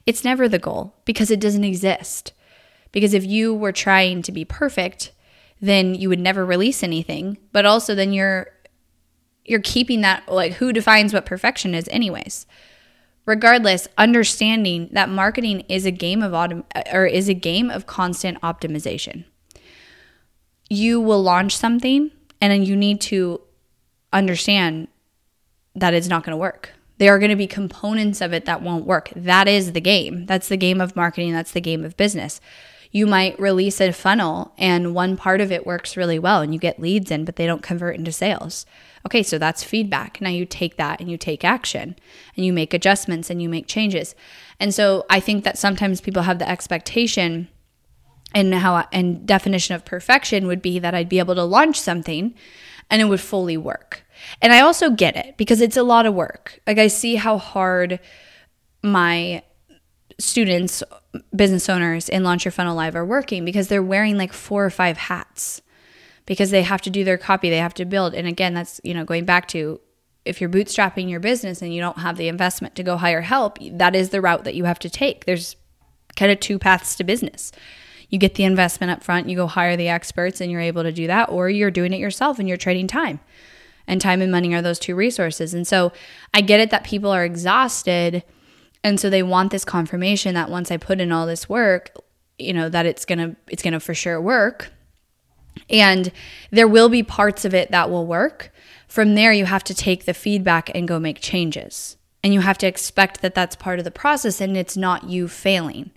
It's 0.07 0.25
never 0.25 0.49
the 0.49 0.59
goal 0.59 0.95
because 1.05 1.31
it 1.31 1.41
doesn't 1.41 1.65
exist. 1.65 2.33
Because 2.91 3.15
if 3.15 3.25
you 3.25 3.55
were 3.55 3.73
trying 3.73 4.23
to 4.23 4.33
be 4.33 4.45
perfect, 4.45 5.13
then 5.61 5.95
you 5.95 6.09
would 6.09 6.19
never 6.19 6.45
release 6.45 6.83
anything, 6.83 7.39
but 7.53 7.65
also 7.65 7.95
then 7.95 8.13
you're 8.13 8.49
you're 9.45 9.61
keeping 9.61 10.03
that 10.03 10.29
like 10.29 10.55
who 10.55 10.73
defines 10.73 11.13
what 11.13 11.27
perfection 11.27 11.75
is 11.75 11.89
anyways. 11.89 12.47
Regardless, 13.25 13.87
understanding 13.97 14.89
that 14.93 15.09
marketing 15.09 15.61
is 15.69 15.87
a 15.87 15.93
game 15.93 16.23
of 16.23 16.33
autom- 16.33 16.65
uh, 16.75 16.83
or 16.93 17.07
is 17.07 17.29
a 17.29 17.35
game 17.35 17.71
of 17.71 17.87
constant 17.87 18.41
optimization. 18.41 19.25
You 20.69 21.01
will 21.01 21.23
launch 21.23 21.57
something 21.57 22.11
and 22.41 22.53
then 22.53 22.65
you 22.65 22.77
need 22.77 23.01
to 23.03 23.41
understand 24.13 24.89
that 25.75 25.95
it's 25.95 26.09
not 26.09 26.25
going 26.25 26.33
to 26.33 26.37
work. 26.37 26.73
There 26.99 27.15
are 27.15 27.19
going 27.19 27.31
to 27.31 27.37
be 27.37 27.47
components 27.47 28.21
of 28.21 28.33
it 28.33 28.45
that 28.45 28.63
won't 28.63 28.87
work. 28.87 29.11
That 29.17 29.49
is 29.49 29.73
the 29.73 29.81
game. 29.81 30.27
That's 30.27 30.49
the 30.49 30.57
game 30.57 30.81
of 30.81 30.95
marketing. 30.95 31.33
That's 31.33 31.53
the 31.53 31.61
game 31.61 31.85
of 31.85 31.97
business. 31.97 32.41
You 32.93 33.07
might 33.07 33.41
release 33.41 33.81
a 33.81 33.91
funnel 33.91 34.53
and 34.59 34.95
one 34.95 35.17
part 35.17 35.41
of 35.41 35.51
it 35.51 35.67
works 35.67 35.97
really 35.97 36.19
well 36.19 36.43
and 36.43 36.53
you 36.53 36.61
get 36.61 36.79
leads 36.79 37.11
in, 37.11 37.25
but 37.25 37.37
they 37.37 37.47
don't 37.47 37.63
convert 37.63 37.97
into 37.97 38.13
sales. 38.13 38.67
Okay, 39.07 39.23
so 39.23 39.39
that's 39.39 39.65
feedback. 39.65 40.21
Now 40.21 40.29
you 40.29 40.45
take 40.45 40.77
that 40.77 41.01
and 41.01 41.11
you 41.11 41.17
take 41.17 41.43
action 41.43 41.97
and 42.37 42.45
you 42.45 42.53
make 42.53 42.75
adjustments 42.75 43.31
and 43.31 43.43
you 43.43 43.49
make 43.49 43.67
changes. 43.67 44.15
And 44.61 44.75
so 44.75 45.07
I 45.09 45.21
think 45.21 45.43
that 45.45 45.59
sometimes 45.59 46.03
people 46.03 46.23
have 46.23 46.39
the 46.39 46.49
expectation 46.49 47.49
and 48.35 48.55
how 48.55 48.87
and 48.93 49.27
definition 49.27 49.75
of 49.75 49.85
perfection 49.85 50.47
would 50.47 50.63
be 50.63 50.79
that 50.79 50.95
I'd 50.95 51.09
be 51.09 51.19
able 51.19 51.35
to 51.35 51.45
launch 51.45 51.81
something 51.81 52.35
and 52.91 53.01
it 53.01 53.07
would 53.07 53.21
fully 53.21 53.57
work. 53.57 54.02
And 54.41 54.53
I 54.53 54.61
also 54.61 54.91
get 54.91 55.17
it 55.17 55.37
because 55.37 55.61
it's 55.61 55.77
a 55.77 55.83
lot 55.83 56.07
of 56.07 56.15
work. 56.15 56.61
Like 56.67 56.79
I 56.79 56.87
see 56.87 57.17
how 57.17 57.39
hard 57.39 58.01
my 58.83 59.43
students, 60.19 60.83
business 61.35 61.69
owners 61.69 62.09
in 62.09 62.25
Launch 62.25 62.45
Your 62.45 62.53
Funnel 62.53 62.77
Live 62.77 62.97
are 62.97 63.05
working 63.05 63.45
because 63.45 63.69
they're 63.69 63.83
wearing 63.83 64.17
like 64.17 64.33
four 64.33 64.65
or 64.65 64.71
five 64.71 64.97
hats 64.97 65.63
because 66.27 66.51
they 66.51 66.63
have 66.63 66.83
to 66.83 66.91
do 66.91 67.05
their 67.05 67.19
copy, 67.19 67.51
they 67.51 67.59
have 67.59 67.75
to 67.75 67.85
build. 67.85 68.15
And 68.15 68.27
again, 68.27 68.55
that's, 68.55 68.81
you 68.85 68.95
know, 68.95 69.05
going 69.05 69.25
back 69.25 69.49
to 69.49 69.81
if 70.25 70.41
you're 70.41 70.51
bootstrapping 70.51 71.11
your 71.11 71.21
business 71.21 71.63
and 71.63 71.75
you 71.75 71.81
don't 71.81 71.99
have 71.99 72.17
the 72.17 72.29
investment 72.29 72.75
to 72.77 72.83
go 72.83 72.97
hire 72.97 73.23
help, 73.23 73.59
that 73.73 73.97
is 73.97 74.11
the 74.11 74.21
route 74.21 74.45
that 74.45 74.55
you 74.55 74.65
have 74.65 74.79
to 74.81 74.91
take. 74.91 75.25
There's 75.25 75.57
kind 76.17 76.31
of 76.31 76.39
two 76.39 76.59
paths 76.59 76.95
to 76.97 77.05
business. 77.05 77.51
You 78.09 78.19
get 78.19 78.35
the 78.35 78.45
investment 78.45 78.91
up 78.91 79.03
front, 79.03 79.29
you 79.29 79.37
go 79.37 79.47
hire 79.47 79.77
the 79.77 79.89
experts, 79.89 80.41
and 80.41 80.51
you're 80.51 80.61
able 80.61 80.83
to 80.83 80.93
do 80.93 81.07
that, 81.07 81.31
or 81.31 81.49
you're 81.49 81.71
doing 81.71 81.93
it 81.93 81.99
yourself 81.99 82.39
and 82.39 82.47
you're 82.47 82.59
trading 82.59 82.87
time. 82.87 83.21
And 83.87 84.01
time 84.01 84.23
and 84.23 84.31
money 84.31 84.55
are 84.55 84.63
those 84.63 84.79
two 84.79 84.95
resources. 84.95 85.55
And 85.55 85.67
so 85.67 85.93
I 86.33 86.41
get 86.41 86.61
it 86.61 86.71
that 86.71 86.85
people 86.85 87.11
are 87.11 87.25
exhausted. 87.25 88.23
And 88.85 88.99
so 88.99 89.11
they 89.11 89.23
want 89.23 89.51
this 89.51 89.65
confirmation 89.65 90.35
that 90.35 90.51
once 90.51 90.71
I 90.71 90.77
put 90.77 91.01
in 91.01 91.13
all 91.13 91.27
this 91.27 91.49
work, 91.49 91.95
you 92.39 92.53
know, 92.53 92.69
that 92.69 92.87
it's 92.87 93.05
gonna 93.05 93.37
it's 93.49 93.63
gonna 93.63 93.81
for 93.81 93.95
sure 93.95 94.21
work. 94.21 94.73
And 95.69 96.13
there 96.51 96.69
will 96.69 96.89
be 96.89 97.03
parts 97.03 97.45
of 97.45 97.55
it 97.55 97.71
that 97.71 97.91
will 97.91 98.07
work. 98.07 98.53
From 98.89 99.15
there, 99.15 99.33
you 99.33 99.47
have 99.47 99.65
to 99.65 99.75
take 99.75 100.05
the 100.05 100.15
feedback 100.15 100.71
and 100.75 100.89
go 100.89 100.99
make 100.99 101.21
changes. 101.21 101.97
And 102.23 102.33
you 102.33 102.41
have 102.41 102.59
to 102.59 102.67
expect 102.67 103.21
that 103.23 103.35
that's 103.35 103.57
part 103.57 103.79
of 103.79 103.85
the 103.85 103.91
process 103.91 104.41
and 104.41 104.57
it's 104.57 104.77
not 104.77 105.09
you 105.09 105.29
failing. 105.29 105.91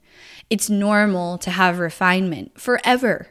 It's 0.49 0.69
normal 0.69 1.37
to 1.39 1.51
have 1.51 1.79
refinement 1.79 2.59
forever. 2.59 3.27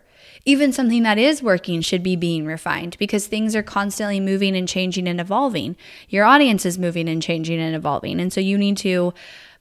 Even 0.47 0.73
something 0.73 1.03
that 1.05 1.19
is 1.19 1.43
working 1.43 1.81
should 1.81 2.03
be 2.03 2.17
being 2.17 2.45
refined 2.45 2.97
because 2.99 3.27
things 3.27 3.57
are 3.57 3.63
constantly 3.63 4.21
moving 4.21 4.55
and 4.55 4.69
changing 4.69 5.09
and 5.09 5.21
evolving. 5.21 5.77
Your 6.09 6.25
audience 6.25 6.67
is 6.67 6.79
moving 6.79 7.09
and 7.09 7.23
changing 7.23 7.61
and 7.61 7.75
evolving. 7.75 8.21
And 8.21 8.33
so 8.33 8.41
you 8.41 8.59
need 8.59 8.77
to 8.79 9.15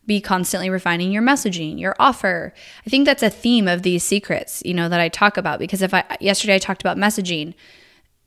be 0.06 0.20
constantly 0.20 0.70
refining 0.70 1.12
your 1.12 1.22
messaging, 1.22 1.80
your 1.80 1.96
offer. 2.00 2.54
I 2.86 2.90
think 2.90 3.06
that's 3.06 3.24
a 3.24 3.30
theme 3.30 3.68
of 3.68 3.84
these 3.84 4.04
secrets, 4.04 4.62
you 4.66 4.74
know, 4.74 4.90
that 4.90 5.00
I 5.00 5.08
talk 5.10 5.38
about 5.38 5.60
because 5.60 5.82
if 5.82 5.94
I 5.94 6.04
yesterday 6.20 6.56
I 6.56 6.60
talked 6.60 6.82
about 6.82 6.98
messaging, 6.98 7.54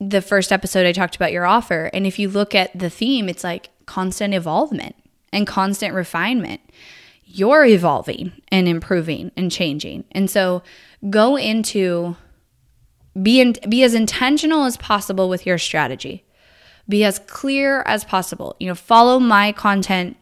the 0.01 0.23
first 0.23 0.53
episode 0.53 0.87
I 0.87 0.93
talked 0.93 1.17
about 1.17 1.33
your 1.33 1.47
offer, 1.47 1.91
and 1.93 2.07
if 2.07 2.19
you 2.19 2.29
look 2.29 2.55
at 2.55 2.79
the 2.79 2.91
theme, 2.91 3.29
it's 3.29 3.45
like 3.45 3.71
constant 3.87 4.35
evolvement 4.35 4.97
and 5.33 5.47
constant 5.47 5.95
refinement. 5.95 6.61
You're 7.25 7.67
evolving 7.67 8.33
and 8.49 8.69
improving 8.69 9.33
and 9.37 9.51
changing. 9.51 10.05
And 10.13 10.31
so 10.31 10.63
go 11.11 11.37
into 11.37 12.17
be 13.23 13.41
in, 13.41 13.55
be 13.69 13.83
as 13.83 13.95
intentional 13.95 14.65
as 14.65 14.77
possible 14.77 15.29
with 15.29 15.47
your 15.47 15.59
strategy. 15.59 16.25
Be 16.89 17.05
as 17.05 17.19
clear 17.21 17.83
as 17.83 18.05
possible. 18.05 18.57
You 18.61 18.69
know, 18.69 18.75
follow 18.75 19.19
my 19.19 19.53
content 19.53 20.17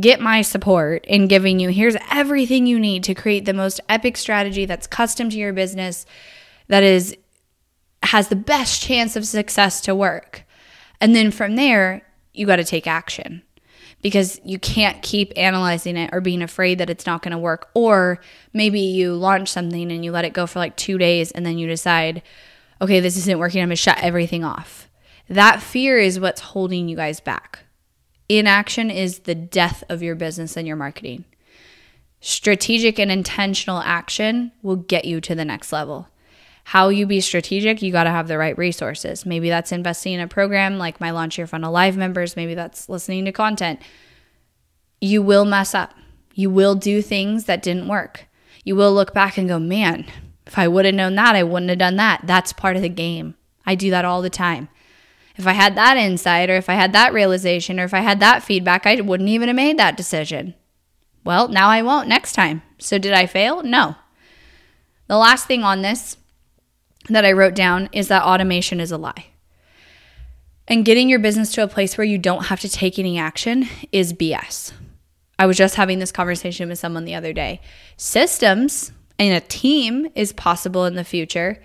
get 0.00 0.20
my 0.20 0.42
support 0.42 1.04
in 1.06 1.28
giving 1.28 1.60
you 1.60 1.68
here's 1.68 1.96
everything 2.10 2.66
you 2.66 2.80
need 2.80 3.04
to 3.04 3.14
create 3.14 3.44
the 3.44 3.52
most 3.52 3.80
epic 3.88 4.16
strategy 4.16 4.66
that's 4.66 4.88
custom 4.88 5.30
to 5.30 5.36
your 5.36 5.52
business 5.52 6.04
that 6.66 6.82
is 6.82 7.16
has 8.02 8.28
the 8.28 8.36
best 8.36 8.82
chance 8.82 9.16
of 9.16 9.26
success 9.26 9.80
to 9.80 9.94
work. 9.94 10.44
And 11.00 11.14
then 11.14 11.30
from 11.30 11.56
there, 11.56 12.02
you 12.32 12.46
got 12.46 12.56
to 12.56 12.64
take 12.64 12.86
action 12.86 13.42
because 14.04 14.38
you 14.44 14.58
can't 14.58 15.00
keep 15.00 15.32
analyzing 15.34 15.96
it 15.96 16.10
or 16.12 16.20
being 16.20 16.42
afraid 16.42 16.76
that 16.76 16.90
it's 16.90 17.06
not 17.06 17.22
going 17.22 17.32
to 17.32 17.38
work. 17.38 17.70
Or 17.72 18.20
maybe 18.52 18.78
you 18.78 19.14
launch 19.14 19.48
something 19.48 19.90
and 19.90 20.04
you 20.04 20.12
let 20.12 20.26
it 20.26 20.34
go 20.34 20.46
for 20.46 20.58
like 20.58 20.76
two 20.76 20.98
days 20.98 21.30
and 21.30 21.46
then 21.46 21.56
you 21.56 21.66
decide, 21.66 22.22
okay, 22.82 23.00
this 23.00 23.16
isn't 23.16 23.38
working. 23.38 23.62
I'm 23.62 23.68
going 23.68 23.76
to 23.76 23.76
shut 23.76 23.96
everything 24.02 24.44
off. 24.44 24.90
That 25.30 25.62
fear 25.62 25.98
is 25.98 26.20
what's 26.20 26.42
holding 26.42 26.86
you 26.86 26.96
guys 26.96 27.18
back. 27.18 27.60
Inaction 28.28 28.90
is 28.90 29.20
the 29.20 29.34
death 29.34 29.82
of 29.88 30.02
your 30.02 30.14
business 30.14 30.54
and 30.58 30.66
your 30.66 30.76
marketing. 30.76 31.24
Strategic 32.20 32.98
and 32.98 33.10
intentional 33.10 33.80
action 33.80 34.52
will 34.60 34.76
get 34.76 35.06
you 35.06 35.22
to 35.22 35.34
the 35.34 35.46
next 35.46 35.72
level. 35.72 36.08
How 36.64 36.88
you 36.88 37.06
be 37.06 37.20
strategic, 37.20 37.82
you 37.82 37.92
got 37.92 38.04
to 38.04 38.10
have 38.10 38.26
the 38.26 38.38
right 38.38 38.56
resources. 38.56 39.26
Maybe 39.26 39.48
that's 39.48 39.70
investing 39.70 40.14
in 40.14 40.20
a 40.20 40.28
program 40.28 40.78
like 40.78 41.00
my 41.00 41.10
Launch 41.10 41.36
Your 41.36 41.46
Funnel 41.46 41.72
Live 41.72 41.96
members. 41.96 42.36
Maybe 42.36 42.54
that's 42.54 42.88
listening 42.88 43.26
to 43.26 43.32
content. 43.32 43.80
You 45.00 45.22
will 45.22 45.44
mess 45.44 45.74
up. 45.74 45.94
You 46.32 46.50
will 46.50 46.74
do 46.74 47.02
things 47.02 47.44
that 47.44 47.62
didn't 47.62 47.86
work. 47.86 48.26
You 48.64 48.76
will 48.76 48.94
look 48.94 49.12
back 49.12 49.36
and 49.36 49.46
go, 49.46 49.58
man, 49.58 50.06
if 50.46 50.58
I 50.58 50.66
would 50.66 50.86
have 50.86 50.94
known 50.94 51.14
that, 51.16 51.36
I 51.36 51.42
wouldn't 51.42 51.68
have 51.68 51.78
done 51.78 51.96
that. 51.96 52.22
That's 52.24 52.52
part 52.52 52.76
of 52.76 52.82
the 52.82 52.88
game. 52.88 53.34
I 53.66 53.74
do 53.74 53.90
that 53.90 54.04
all 54.04 54.22
the 54.22 54.30
time. 54.30 54.68
If 55.36 55.46
I 55.46 55.52
had 55.52 55.76
that 55.76 55.96
insight, 55.96 56.48
or 56.48 56.56
if 56.56 56.68
I 56.70 56.74
had 56.74 56.92
that 56.92 57.12
realization, 57.12 57.78
or 57.78 57.84
if 57.84 57.94
I 57.94 58.00
had 58.00 58.20
that 58.20 58.42
feedback, 58.42 58.86
I 58.86 59.00
wouldn't 59.00 59.28
even 59.28 59.48
have 59.48 59.56
made 59.56 59.78
that 59.78 59.96
decision. 59.96 60.54
Well, 61.24 61.48
now 61.48 61.68
I 61.68 61.82
won't 61.82 62.08
next 62.08 62.34
time. 62.34 62.62
So 62.78 62.98
did 62.98 63.12
I 63.12 63.26
fail? 63.26 63.62
No. 63.62 63.96
The 65.08 65.16
last 65.16 65.46
thing 65.46 65.64
on 65.64 65.82
this 65.82 66.16
that 67.08 67.24
I 67.24 67.32
wrote 67.32 67.54
down 67.54 67.88
is 67.92 68.08
that 68.08 68.22
automation 68.22 68.80
is 68.80 68.92
a 68.92 68.98
lie. 68.98 69.26
And 70.66 70.84
getting 70.84 71.08
your 71.08 71.18
business 71.18 71.52
to 71.52 71.62
a 71.62 71.68
place 71.68 71.98
where 71.98 72.06
you 72.06 72.16
don't 72.16 72.46
have 72.46 72.60
to 72.60 72.68
take 72.68 72.98
any 72.98 73.18
action 73.18 73.68
is 73.92 74.14
BS. 74.14 74.72
I 75.38 75.46
was 75.46 75.56
just 75.56 75.74
having 75.74 75.98
this 75.98 76.12
conversation 76.12 76.68
with 76.68 76.78
someone 76.78 77.04
the 77.04 77.14
other 77.14 77.32
day. 77.32 77.60
Systems 77.96 78.92
and 79.18 79.34
a 79.34 79.40
team 79.40 80.08
is 80.14 80.32
possible 80.32 80.86
in 80.86 80.94
the 80.94 81.04
future, 81.04 81.62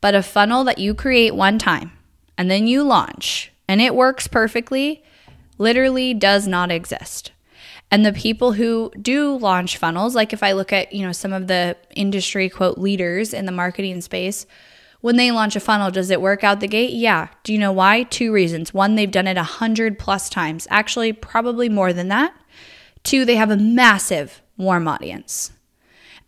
but 0.00 0.14
a 0.14 0.22
funnel 0.22 0.64
that 0.64 0.78
you 0.78 0.94
create 0.94 1.34
one 1.34 1.58
time 1.58 1.92
and 2.36 2.50
then 2.50 2.66
you 2.66 2.82
launch 2.82 3.52
and 3.68 3.80
it 3.80 3.94
works 3.94 4.26
perfectly 4.26 5.02
literally 5.58 6.12
does 6.12 6.46
not 6.46 6.70
exist. 6.70 7.32
And 7.90 8.04
the 8.04 8.12
people 8.12 8.52
who 8.52 8.90
do 9.00 9.36
launch 9.36 9.76
funnels, 9.76 10.14
like 10.14 10.32
if 10.32 10.42
I 10.42 10.52
look 10.52 10.72
at, 10.72 10.92
you 10.92 11.04
know, 11.06 11.12
some 11.12 11.32
of 11.32 11.46
the 11.46 11.76
industry 11.94 12.48
quote 12.48 12.78
leaders 12.78 13.34
in 13.34 13.46
the 13.46 13.52
marketing 13.52 14.00
space, 14.00 14.46
when 15.02 15.16
they 15.16 15.30
launch 15.30 15.56
a 15.56 15.60
funnel, 15.60 15.90
does 15.90 16.10
it 16.10 16.22
work 16.22 16.42
out 16.42 16.60
the 16.60 16.68
gate? 16.68 16.94
Yeah. 16.94 17.28
Do 17.42 17.52
you 17.52 17.58
know 17.58 17.72
why? 17.72 18.04
Two 18.04 18.32
reasons. 18.32 18.72
One, 18.72 18.94
they've 18.94 19.10
done 19.10 19.26
it 19.26 19.36
a 19.36 19.42
hundred 19.42 19.98
plus 19.98 20.30
times, 20.30 20.66
actually, 20.70 21.12
probably 21.12 21.68
more 21.68 21.92
than 21.92 22.08
that. 22.08 22.32
Two, 23.02 23.24
they 23.24 23.34
have 23.34 23.50
a 23.50 23.56
massive 23.56 24.40
warm 24.56 24.86
audience. 24.86 25.50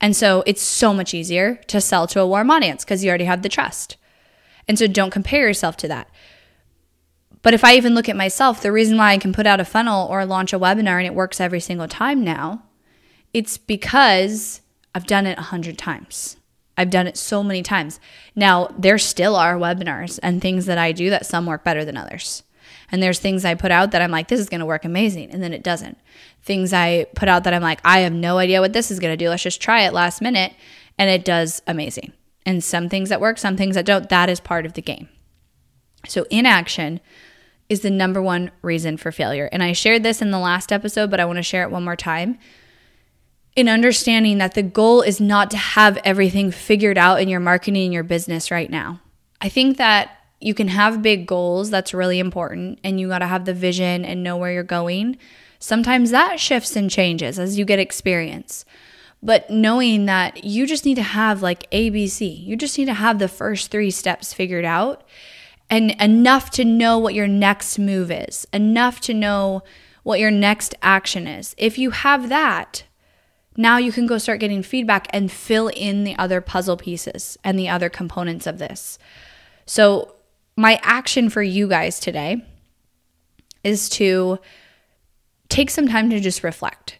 And 0.00 0.16
so 0.16 0.42
it's 0.44 0.60
so 0.60 0.92
much 0.92 1.14
easier 1.14 1.54
to 1.68 1.80
sell 1.80 2.08
to 2.08 2.20
a 2.20 2.26
warm 2.26 2.50
audience 2.50 2.84
because 2.84 3.04
you 3.04 3.08
already 3.08 3.24
have 3.24 3.42
the 3.42 3.48
trust. 3.48 3.96
And 4.66 4.76
so 4.76 4.88
don't 4.88 5.12
compare 5.12 5.46
yourself 5.46 5.76
to 5.78 5.88
that. 5.88 6.10
But 7.42 7.54
if 7.54 7.62
I 7.62 7.76
even 7.76 7.94
look 7.94 8.08
at 8.08 8.16
myself, 8.16 8.60
the 8.60 8.72
reason 8.72 8.98
why 8.98 9.12
I 9.12 9.18
can 9.18 9.32
put 9.32 9.46
out 9.46 9.60
a 9.60 9.64
funnel 9.64 10.08
or 10.10 10.26
launch 10.26 10.52
a 10.52 10.58
webinar 10.58 10.98
and 10.98 11.06
it 11.06 11.14
works 11.14 11.40
every 11.40 11.60
single 11.60 11.86
time 11.86 12.24
now, 12.24 12.64
it's 13.32 13.56
because 13.56 14.62
I've 14.94 15.06
done 15.06 15.26
it 15.26 15.38
a 15.38 15.42
hundred 15.42 15.78
times. 15.78 16.38
I've 16.76 16.90
done 16.90 17.06
it 17.06 17.16
so 17.16 17.42
many 17.42 17.62
times. 17.62 18.00
Now, 18.34 18.68
there 18.76 18.98
still 18.98 19.36
are 19.36 19.56
webinars 19.56 20.18
and 20.22 20.40
things 20.40 20.66
that 20.66 20.78
I 20.78 20.92
do 20.92 21.10
that 21.10 21.26
some 21.26 21.46
work 21.46 21.64
better 21.64 21.84
than 21.84 21.96
others. 21.96 22.42
And 22.90 23.02
there's 23.02 23.18
things 23.18 23.44
I 23.44 23.54
put 23.54 23.70
out 23.70 23.92
that 23.92 24.02
I'm 24.02 24.10
like, 24.10 24.28
this 24.28 24.40
is 24.40 24.48
going 24.48 24.60
to 24.60 24.66
work 24.66 24.84
amazing. 24.84 25.30
And 25.30 25.42
then 25.42 25.52
it 25.52 25.62
doesn't. 25.62 25.98
Things 26.42 26.72
I 26.72 27.06
put 27.14 27.28
out 27.28 27.44
that 27.44 27.54
I'm 27.54 27.62
like, 27.62 27.80
I 27.84 28.00
have 28.00 28.12
no 28.12 28.38
idea 28.38 28.60
what 28.60 28.72
this 28.72 28.90
is 28.90 28.98
going 28.98 29.12
to 29.12 29.24
do. 29.24 29.28
Let's 29.30 29.42
just 29.42 29.60
try 29.60 29.82
it 29.82 29.92
last 29.92 30.20
minute. 30.20 30.52
And 30.98 31.10
it 31.10 31.24
does 31.24 31.62
amazing 31.66 32.12
and 32.46 32.62
some 32.62 32.88
things 32.88 33.08
that 33.08 33.20
work, 33.20 33.38
some 33.38 33.56
things 33.56 33.74
that 33.74 33.86
don't. 33.86 34.08
That 34.08 34.28
is 34.28 34.40
part 34.40 34.66
of 34.66 34.74
the 34.74 34.82
game. 34.82 35.08
So, 36.06 36.26
inaction 36.30 37.00
is 37.68 37.80
the 37.80 37.90
number 37.90 38.20
one 38.20 38.50
reason 38.62 38.96
for 38.96 39.10
failure. 39.10 39.48
And 39.50 39.62
I 39.62 39.72
shared 39.72 40.02
this 40.02 40.20
in 40.20 40.30
the 40.30 40.38
last 40.38 40.70
episode, 40.72 41.10
but 41.10 41.20
I 41.20 41.24
want 41.24 41.38
to 41.38 41.42
share 41.42 41.62
it 41.62 41.70
one 41.70 41.84
more 41.84 41.96
time. 41.96 42.38
In 43.56 43.68
understanding 43.68 44.38
that 44.38 44.54
the 44.54 44.62
goal 44.62 45.02
is 45.02 45.20
not 45.20 45.50
to 45.52 45.56
have 45.56 45.98
everything 45.98 46.50
figured 46.50 46.98
out 46.98 47.20
in 47.20 47.28
your 47.28 47.40
marketing 47.40 47.84
and 47.84 47.92
your 47.92 48.02
business 48.02 48.50
right 48.50 48.70
now. 48.70 49.00
I 49.40 49.48
think 49.48 49.76
that 49.76 50.18
you 50.40 50.54
can 50.54 50.68
have 50.68 51.02
big 51.02 51.26
goals, 51.26 51.70
that's 51.70 51.94
really 51.94 52.18
important, 52.18 52.80
and 52.82 52.98
you 52.98 53.08
got 53.08 53.20
to 53.20 53.26
have 53.26 53.44
the 53.44 53.54
vision 53.54 54.04
and 54.04 54.22
know 54.22 54.36
where 54.36 54.52
you're 54.52 54.62
going. 54.62 55.16
Sometimes 55.58 56.10
that 56.10 56.40
shifts 56.40 56.76
and 56.76 56.90
changes 56.90 57.38
as 57.38 57.58
you 57.58 57.64
get 57.64 57.78
experience 57.78 58.64
but 59.24 59.48
knowing 59.48 60.04
that 60.04 60.44
you 60.44 60.66
just 60.66 60.84
need 60.84 60.96
to 60.96 61.02
have 61.02 61.40
like 61.40 61.68
ABC, 61.70 62.44
you 62.44 62.56
just 62.56 62.76
need 62.76 62.84
to 62.84 62.94
have 62.94 63.18
the 63.18 63.26
first 63.26 63.70
three 63.70 63.90
steps 63.90 64.34
figured 64.34 64.66
out 64.66 65.02
and 65.70 65.92
enough 65.92 66.50
to 66.50 66.64
know 66.64 66.98
what 66.98 67.14
your 67.14 67.26
next 67.26 67.78
move 67.78 68.10
is, 68.10 68.46
enough 68.52 69.00
to 69.00 69.14
know 69.14 69.62
what 70.02 70.20
your 70.20 70.30
next 70.30 70.74
action 70.82 71.26
is. 71.26 71.54
If 71.56 71.78
you 71.78 71.90
have 71.90 72.28
that, 72.28 72.84
now 73.56 73.78
you 73.78 73.92
can 73.92 74.06
go 74.06 74.18
start 74.18 74.40
getting 74.40 74.62
feedback 74.62 75.06
and 75.10 75.30
fill 75.30 75.68
in 75.68 76.04
the 76.04 76.16
other 76.18 76.40
puzzle 76.40 76.76
pieces 76.76 77.38
and 77.44 77.58
the 77.58 77.68
other 77.68 77.88
components 77.88 78.46
of 78.46 78.58
this. 78.58 78.98
So, 79.66 80.14
my 80.56 80.78
action 80.82 81.30
for 81.30 81.42
you 81.42 81.66
guys 81.66 81.98
today 81.98 82.44
is 83.64 83.88
to 83.88 84.38
take 85.48 85.70
some 85.70 85.88
time 85.88 86.10
to 86.10 86.20
just 86.20 86.44
reflect 86.44 86.98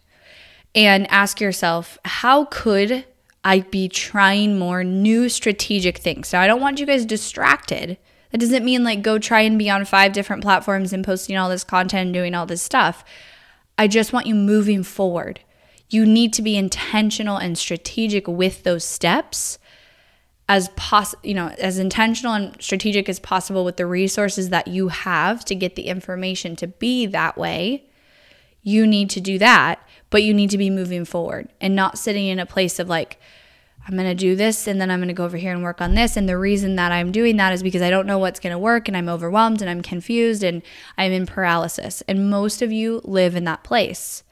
and 0.73 1.09
ask 1.09 1.39
yourself, 1.39 1.97
how 2.03 2.45
could 2.45 3.05
I 3.45 3.61
be 3.61 3.87
trying 3.87 4.59
more 4.59 4.83
new 4.83 5.29
strategic 5.29 5.99
things? 5.99 6.33
Now, 6.33 6.41
I 6.41 6.47
don't 6.47 6.59
want 6.59 6.79
you 6.79 6.85
guys 6.85 7.05
distracted. 7.05 7.97
That 8.31 8.39
doesn't 8.39 8.65
mean 8.65 8.83
like 8.83 9.01
go 9.01 9.19
try 9.19 9.41
and 9.41 9.57
be 9.57 9.69
on 9.69 9.85
five 9.85 10.11
different 10.11 10.43
platforms 10.43 10.91
and 10.91 11.05
posting 11.05 11.37
all 11.37 11.49
this 11.49 11.63
content 11.63 12.07
and 12.07 12.13
doing 12.13 12.35
all 12.35 12.45
this 12.45 12.61
stuff. 12.61 13.05
I 13.77 13.87
just 13.87 14.11
want 14.11 14.25
you 14.25 14.35
moving 14.35 14.83
forward. 14.83 15.39
You 15.89 16.05
need 16.05 16.33
to 16.33 16.41
be 16.41 16.57
intentional 16.57 17.37
and 17.37 17.57
strategic 17.57 18.27
with 18.27 18.63
those 18.63 18.83
steps 18.83 19.59
as 20.47 20.69
pos 20.75 21.15
you 21.23 21.33
know 21.33 21.47
as 21.57 21.79
intentional 21.79 22.33
and 22.33 22.55
strategic 22.61 23.09
as 23.09 23.19
possible 23.19 23.65
with 23.65 23.77
the 23.77 23.85
resources 23.85 24.49
that 24.49 24.67
you 24.67 24.89
have 24.89 25.43
to 25.43 25.55
get 25.55 25.75
the 25.75 25.87
information 25.87 26.55
to 26.55 26.67
be 26.67 27.07
that 27.07 27.35
way 27.35 27.83
you 28.61 28.85
need 28.85 29.09
to 29.09 29.19
do 29.19 29.39
that 29.39 29.79
but 30.15 30.23
you 30.23 30.33
need 30.33 30.49
to 30.49 30.57
be 30.57 30.69
moving 30.69 31.05
forward 31.05 31.49
and 31.59 31.75
not 31.75 31.97
sitting 31.97 32.27
in 32.27 32.39
a 32.39 32.45
place 32.45 32.79
of 32.79 32.87
like, 32.87 33.19
I'm 33.85 33.95
going 33.95 34.07
to 34.07 34.15
do 34.15 34.35
this 34.35 34.65
and 34.65 34.79
then 34.79 34.89
I'm 34.89 34.99
going 34.99 35.09
to 35.09 35.13
go 35.13 35.25
over 35.25 35.35
here 35.35 35.51
and 35.51 35.61
work 35.61 35.81
on 35.81 35.93
this. 35.93 36.15
And 36.15 36.27
the 36.27 36.37
reason 36.37 36.77
that 36.77 36.91
I'm 36.91 37.11
doing 37.11 37.35
that 37.37 37.51
is 37.51 37.61
because 37.61 37.81
I 37.81 37.89
don't 37.89 38.07
know 38.07 38.17
what's 38.17 38.39
going 38.39 38.51
to 38.51 38.57
work 38.57 38.87
and 38.87 38.95
I'm 38.95 39.09
overwhelmed 39.09 39.61
and 39.61 39.69
I'm 39.69 39.81
confused 39.81 40.41
and 40.41 40.61
I'm 40.97 41.11
in 41.11 41.25
paralysis. 41.25 42.01
And 42.07 42.29
most 42.29 42.61
of 42.61 42.71
you 42.71 43.01
live 43.03 43.35
in 43.35 43.43
that 43.43 43.63
place 43.63 44.23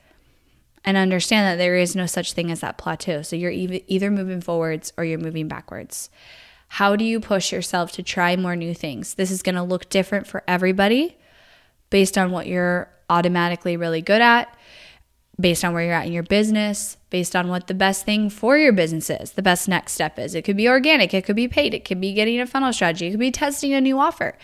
and 0.85 0.97
understand 0.97 1.47
that 1.47 1.61
there 1.61 1.75
is 1.75 1.95
no 1.95 2.05
such 2.05 2.33
thing 2.33 2.51
as 2.51 2.59
that 2.59 2.77
plateau. 2.77 3.21
So 3.21 3.35
you're 3.35 3.51
either 3.51 4.11
moving 4.11 4.41
forwards 4.41 4.91
or 4.97 5.05
you're 5.05 5.19
moving 5.19 5.47
backwards. 5.47 6.09
How 6.67 6.95
do 6.95 7.05
you 7.05 7.19
push 7.19 7.51
yourself 7.51 7.91
to 7.93 8.03
try 8.03 8.35
more 8.35 8.55
new 8.55 8.73
things? 8.73 9.13
This 9.13 9.31
is 9.31 9.43
going 9.43 9.55
to 9.55 9.63
look 9.63 9.89
different 9.89 10.27
for 10.27 10.43
everybody 10.47 11.17
based 11.89 12.17
on 12.17 12.31
what 12.31 12.47
you're 12.47 12.89
automatically 13.09 13.77
really 13.77 14.01
good 14.01 14.21
at 14.21 14.55
based 15.39 15.65
on 15.65 15.73
where 15.73 15.83
you're 15.83 15.93
at 15.93 16.05
in 16.05 16.13
your 16.13 16.23
business, 16.23 16.97
based 17.09 17.35
on 17.35 17.47
what 17.47 17.67
the 17.67 17.73
best 17.73 18.05
thing 18.05 18.29
for 18.29 18.57
your 18.57 18.71
business 18.71 19.09
is, 19.09 19.31
the 19.31 19.41
best 19.41 19.67
next 19.67 19.93
step 19.93 20.19
is. 20.19 20.35
It 20.35 20.43
could 20.43 20.57
be 20.57 20.69
organic, 20.69 21.13
it 21.13 21.25
could 21.25 21.35
be 21.35 21.47
paid, 21.47 21.73
it 21.73 21.85
could 21.85 21.99
be 21.99 22.13
getting 22.13 22.39
a 22.39 22.45
funnel 22.45 22.71
strategy, 22.71 23.07
it 23.07 23.11
could 23.11 23.19
be 23.19 23.31
testing 23.31 23.73
a 23.73 23.81
new 23.81 23.99
offer. 23.99 24.37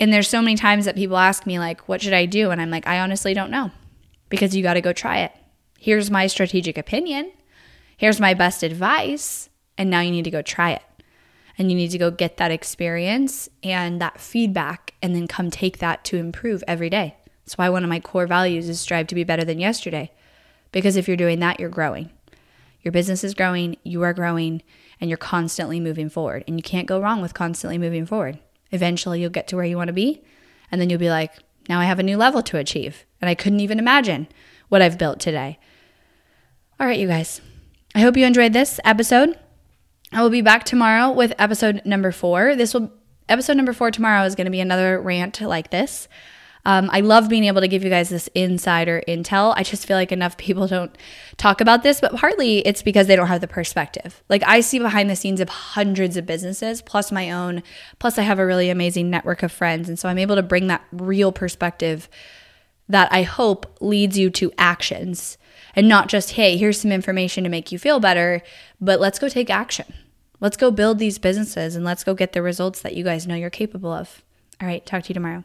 And 0.00 0.12
there's 0.12 0.28
so 0.28 0.42
many 0.42 0.56
times 0.56 0.84
that 0.84 0.96
people 0.96 1.16
ask 1.16 1.46
me, 1.46 1.58
like, 1.58 1.88
what 1.88 2.02
should 2.02 2.12
I 2.12 2.26
do? 2.26 2.50
And 2.50 2.60
I'm 2.60 2.70
like, 2.70 2.86
I 2.86 3.00
honestly 3.00 3.34
don't 3.34 3.50
know 3.50 3.70
because 4.28 4.54
you 4.54 4.62
got 4.62 4.74
to 4.74 4.80
go 4.80 4.92
try 4.92 5.18
it. 5.18 5.32
Here's 5.78 6.10
my 6.10 6.26
strategic 6.26 6.76
opinion. 6.76 7.32
Here's 7.96 8.20
my 8.20 8.34
best 8.34 8.62
advice. 8.62 9.48
And 9.76 9.90
now 9.90 10.00
you 10.00 10.10
need 10.10 10.24
to 10.24 10.30
go 10.30 10.42
try 10.42 10.72
it. 10.72 10.82
And 11.56 11.70
you 11.70 11.76
need 11.76 11.90
to 11.90 11.98
go 11.98 12.10
get 12.10 12.36
that 12.36 12.50
experience 12.50 13.48
and 13.62 14.00
that 14.00 14.20
feedback 14.20 14.94
and 15.02 15.14
then 15.14 15.26
come 15.26 15.50
take 15.50 15.78
that 15.78 16.04
to 16.04 16.16
improve 16.16 16.62
every 16.66 16.90
day. 16.90 17.16
That's 17.44 17.58
why 17.58 17.68
one 17.68 17.82
of 17.82 17.90
my 17.90 18.00
core 18.00 18.26
values 18.26 18.68
is 18.68 18.80
strive 18.80 19.06
to 19.08 19.14
be 19.14 19.24
better 19.24 19.44
than 19.44 19.58
yesterday. 19.58 20.12
Because 20.70 20.96
if 20.96 21.08
you're 21.08 21.16
doing 21.16 21.40
that, 21.40 21.58
you're 21.58 21.70
growing. 21.70 22.10
Your 22.82 22.92
business 22.92 23.24
is 23.24 23.34
growing, 23.34 23.76
you 23.82 24.02
are 24.02 24.12
growing, 24.12 24.62
and 25.00 25.10
you're 25.10 25.16
constantly 25.16 25.80
moving 25.80 26.08
forward. 26.08 26.44
And 26.46 26.58
you 26.58 26.62
can't 26.62 26.86
go 26.86 27.00
wrong 27.00 27.20
with 27.20 27.34
constantly 27.34 27.78
moving 27.78 28.06
forward. 28.06 28.38
Eventually, 28.70 29.20
you'll 29.20 29.30
get 29.30 29.48
to 29.48 29.56
where 29.56 29.64
you 29.64 29.76
want 29.76 29.88
to 29.88 29.94
be, 29.94 30.22
and 30.70 30.80
then 30.80 30.90
you'll 30.90 30.98
be 30.98 31.10
like, 31.10 31.32
now 31.68 31.80
I 31.80 31.84
have 31.84 31.98
a 31.98 32.04
new 32.04 32.16
level 32.16 32.42
to 32.42 32.56
achieve. 32.56 33.04
And 33.20 33.28
I 33.28 33.34
couldn't 33.34 33.60
even 33.60 33.78
imagine 33.78 34.28
what 34.68 34.82
I've 34.82 34.98
built 34.98 35.20
today. 35.20 35.58
All 36.78 36.86
right, 36.86 36.98
you 36.98 37.08
guys. 37.08 37.40
I 37.94 38.00
hope 38.00 38.16
you 38.16 38.24
enjoyed 38.24 38.52
this 38.52 38.78
episode. 38.84 39.38
I 40.12 40.22
will 40.22 40.30
be 40.30 40.40
back 40.40 40.64
tomorrow 40.64 41.10
with 41.10 41.32
episode 41.38 41.82
number 41.84 42.12
four. 42.12 42.54
This 42.54 42.72
will 42.72 42.92
episode 43.28 43.56
number 43.56 43.72
four 43.72 43.90
tomorrow 43.90 44.24
is 44.24 44.34
going 44.34 44.46
to 44.46 44.50
be 44.50 44.60
another 44.60 45.00
rant 45.00 45.40
like 45.40 45.70
this. 45.70 46.08
Um, 46.64 46.90
I 46.92 47.00
love 47.00 47.28
being 47.28 47.44
able 47.44 47.60
to 47.60 47.68
give 47.68 47.84
you 47.84 47.90
guys 47.90 48.08
this 48.08 48.28
insider 48.34 49.02
intel. 49.08 49.54
I 49.56 49.62
just 49.62 49.86
feel 49.86 49.96
like 49.96 50.12
enough 50.12 50.36
people 50.36 50.66
don't 50.66 50.96
talk 51.36 51.60
about 51.60 51.82
this, 51.82 52.00
but 52.00 52.14
partly 52.14 52.58
it's 52.66 52.82
because 52.82 53.06
they 53.06 53.16
don't 53.16 53.28
have 53.28 53.40
the 53.40 53.48
perspective. 53.48 54.22
Like 54.28 54.42
I 54.46 54.60
see 54.60 54.78
behind 54.78 55.08
the 55.08 55.16
scenes 55.16 55.40
of 55.40 55.48
hundreds 55.48 56.16
of 56.16 56.26
businesses, 56.26 56.82
plus 56.82 57.12
my 57.12 57.30
own, 57.30 57.62
plus 57.98 58.18
I 58.18 58.22
have 58.22 58.38
a 58.38 58.46
really 58.46 58.70
amazing 58.70 59.08
network 59.10 59.42
of 59.42 59.52
friends. 59.52 59.88
And 59.88 59.98
so 59.98 60.08
I'm 60.08 60.18
able 60.18 60.36
to 60.36 60.42
bring 60.42 60.66
that 60.66 60.84
real 60.92 61.32
perspective 61.32 62.08
that 62.88 63.12
I 63.12 63.22
hope 63.22 63.76
leads 63.80 64.18
you 64.18 64.30
to 64.30 64.52
actions 64.58 65.38
and 65.74 65.88
not 65.88 66.08
just, 66.08 66.32
hey, 66.32 66.56
here's 66.56 66.80
some 66.80 66.92
information 66.92 67.44
to 67.44 67.50
make 67.50 67.70
you 67.70 67.78
feel 67.78 68.00
better, 68.00 68.42
but 68.80 69.00
let's 69.00 69.18
go 69.18 69.28
take 69.28 69.50
action. 69.50 69.92
Let's 70.40 70.56
go 70.56 70.70
build 70.70 70.98
these 70.98 71.18
businesses 71.18 71.76
and 71.76 71.84
let's 71.84 72.04
go 72.04 72.14
get 72.14 72.32
the 72.32 72.42
results 72.42 72.80
that 72.82 72.94
you 72.94 73.04
guys 73.04 73.26
know 73.26 73.34
you're 73.34 73.50
capable 73.50 73.92
of. 73.92 74.22
All 74.60 74.66
right, 74.66 74.84
talk 74.84 75.04
to 75.04 75.08
you 75.10 75.14
tomorrow. 75.14 75.44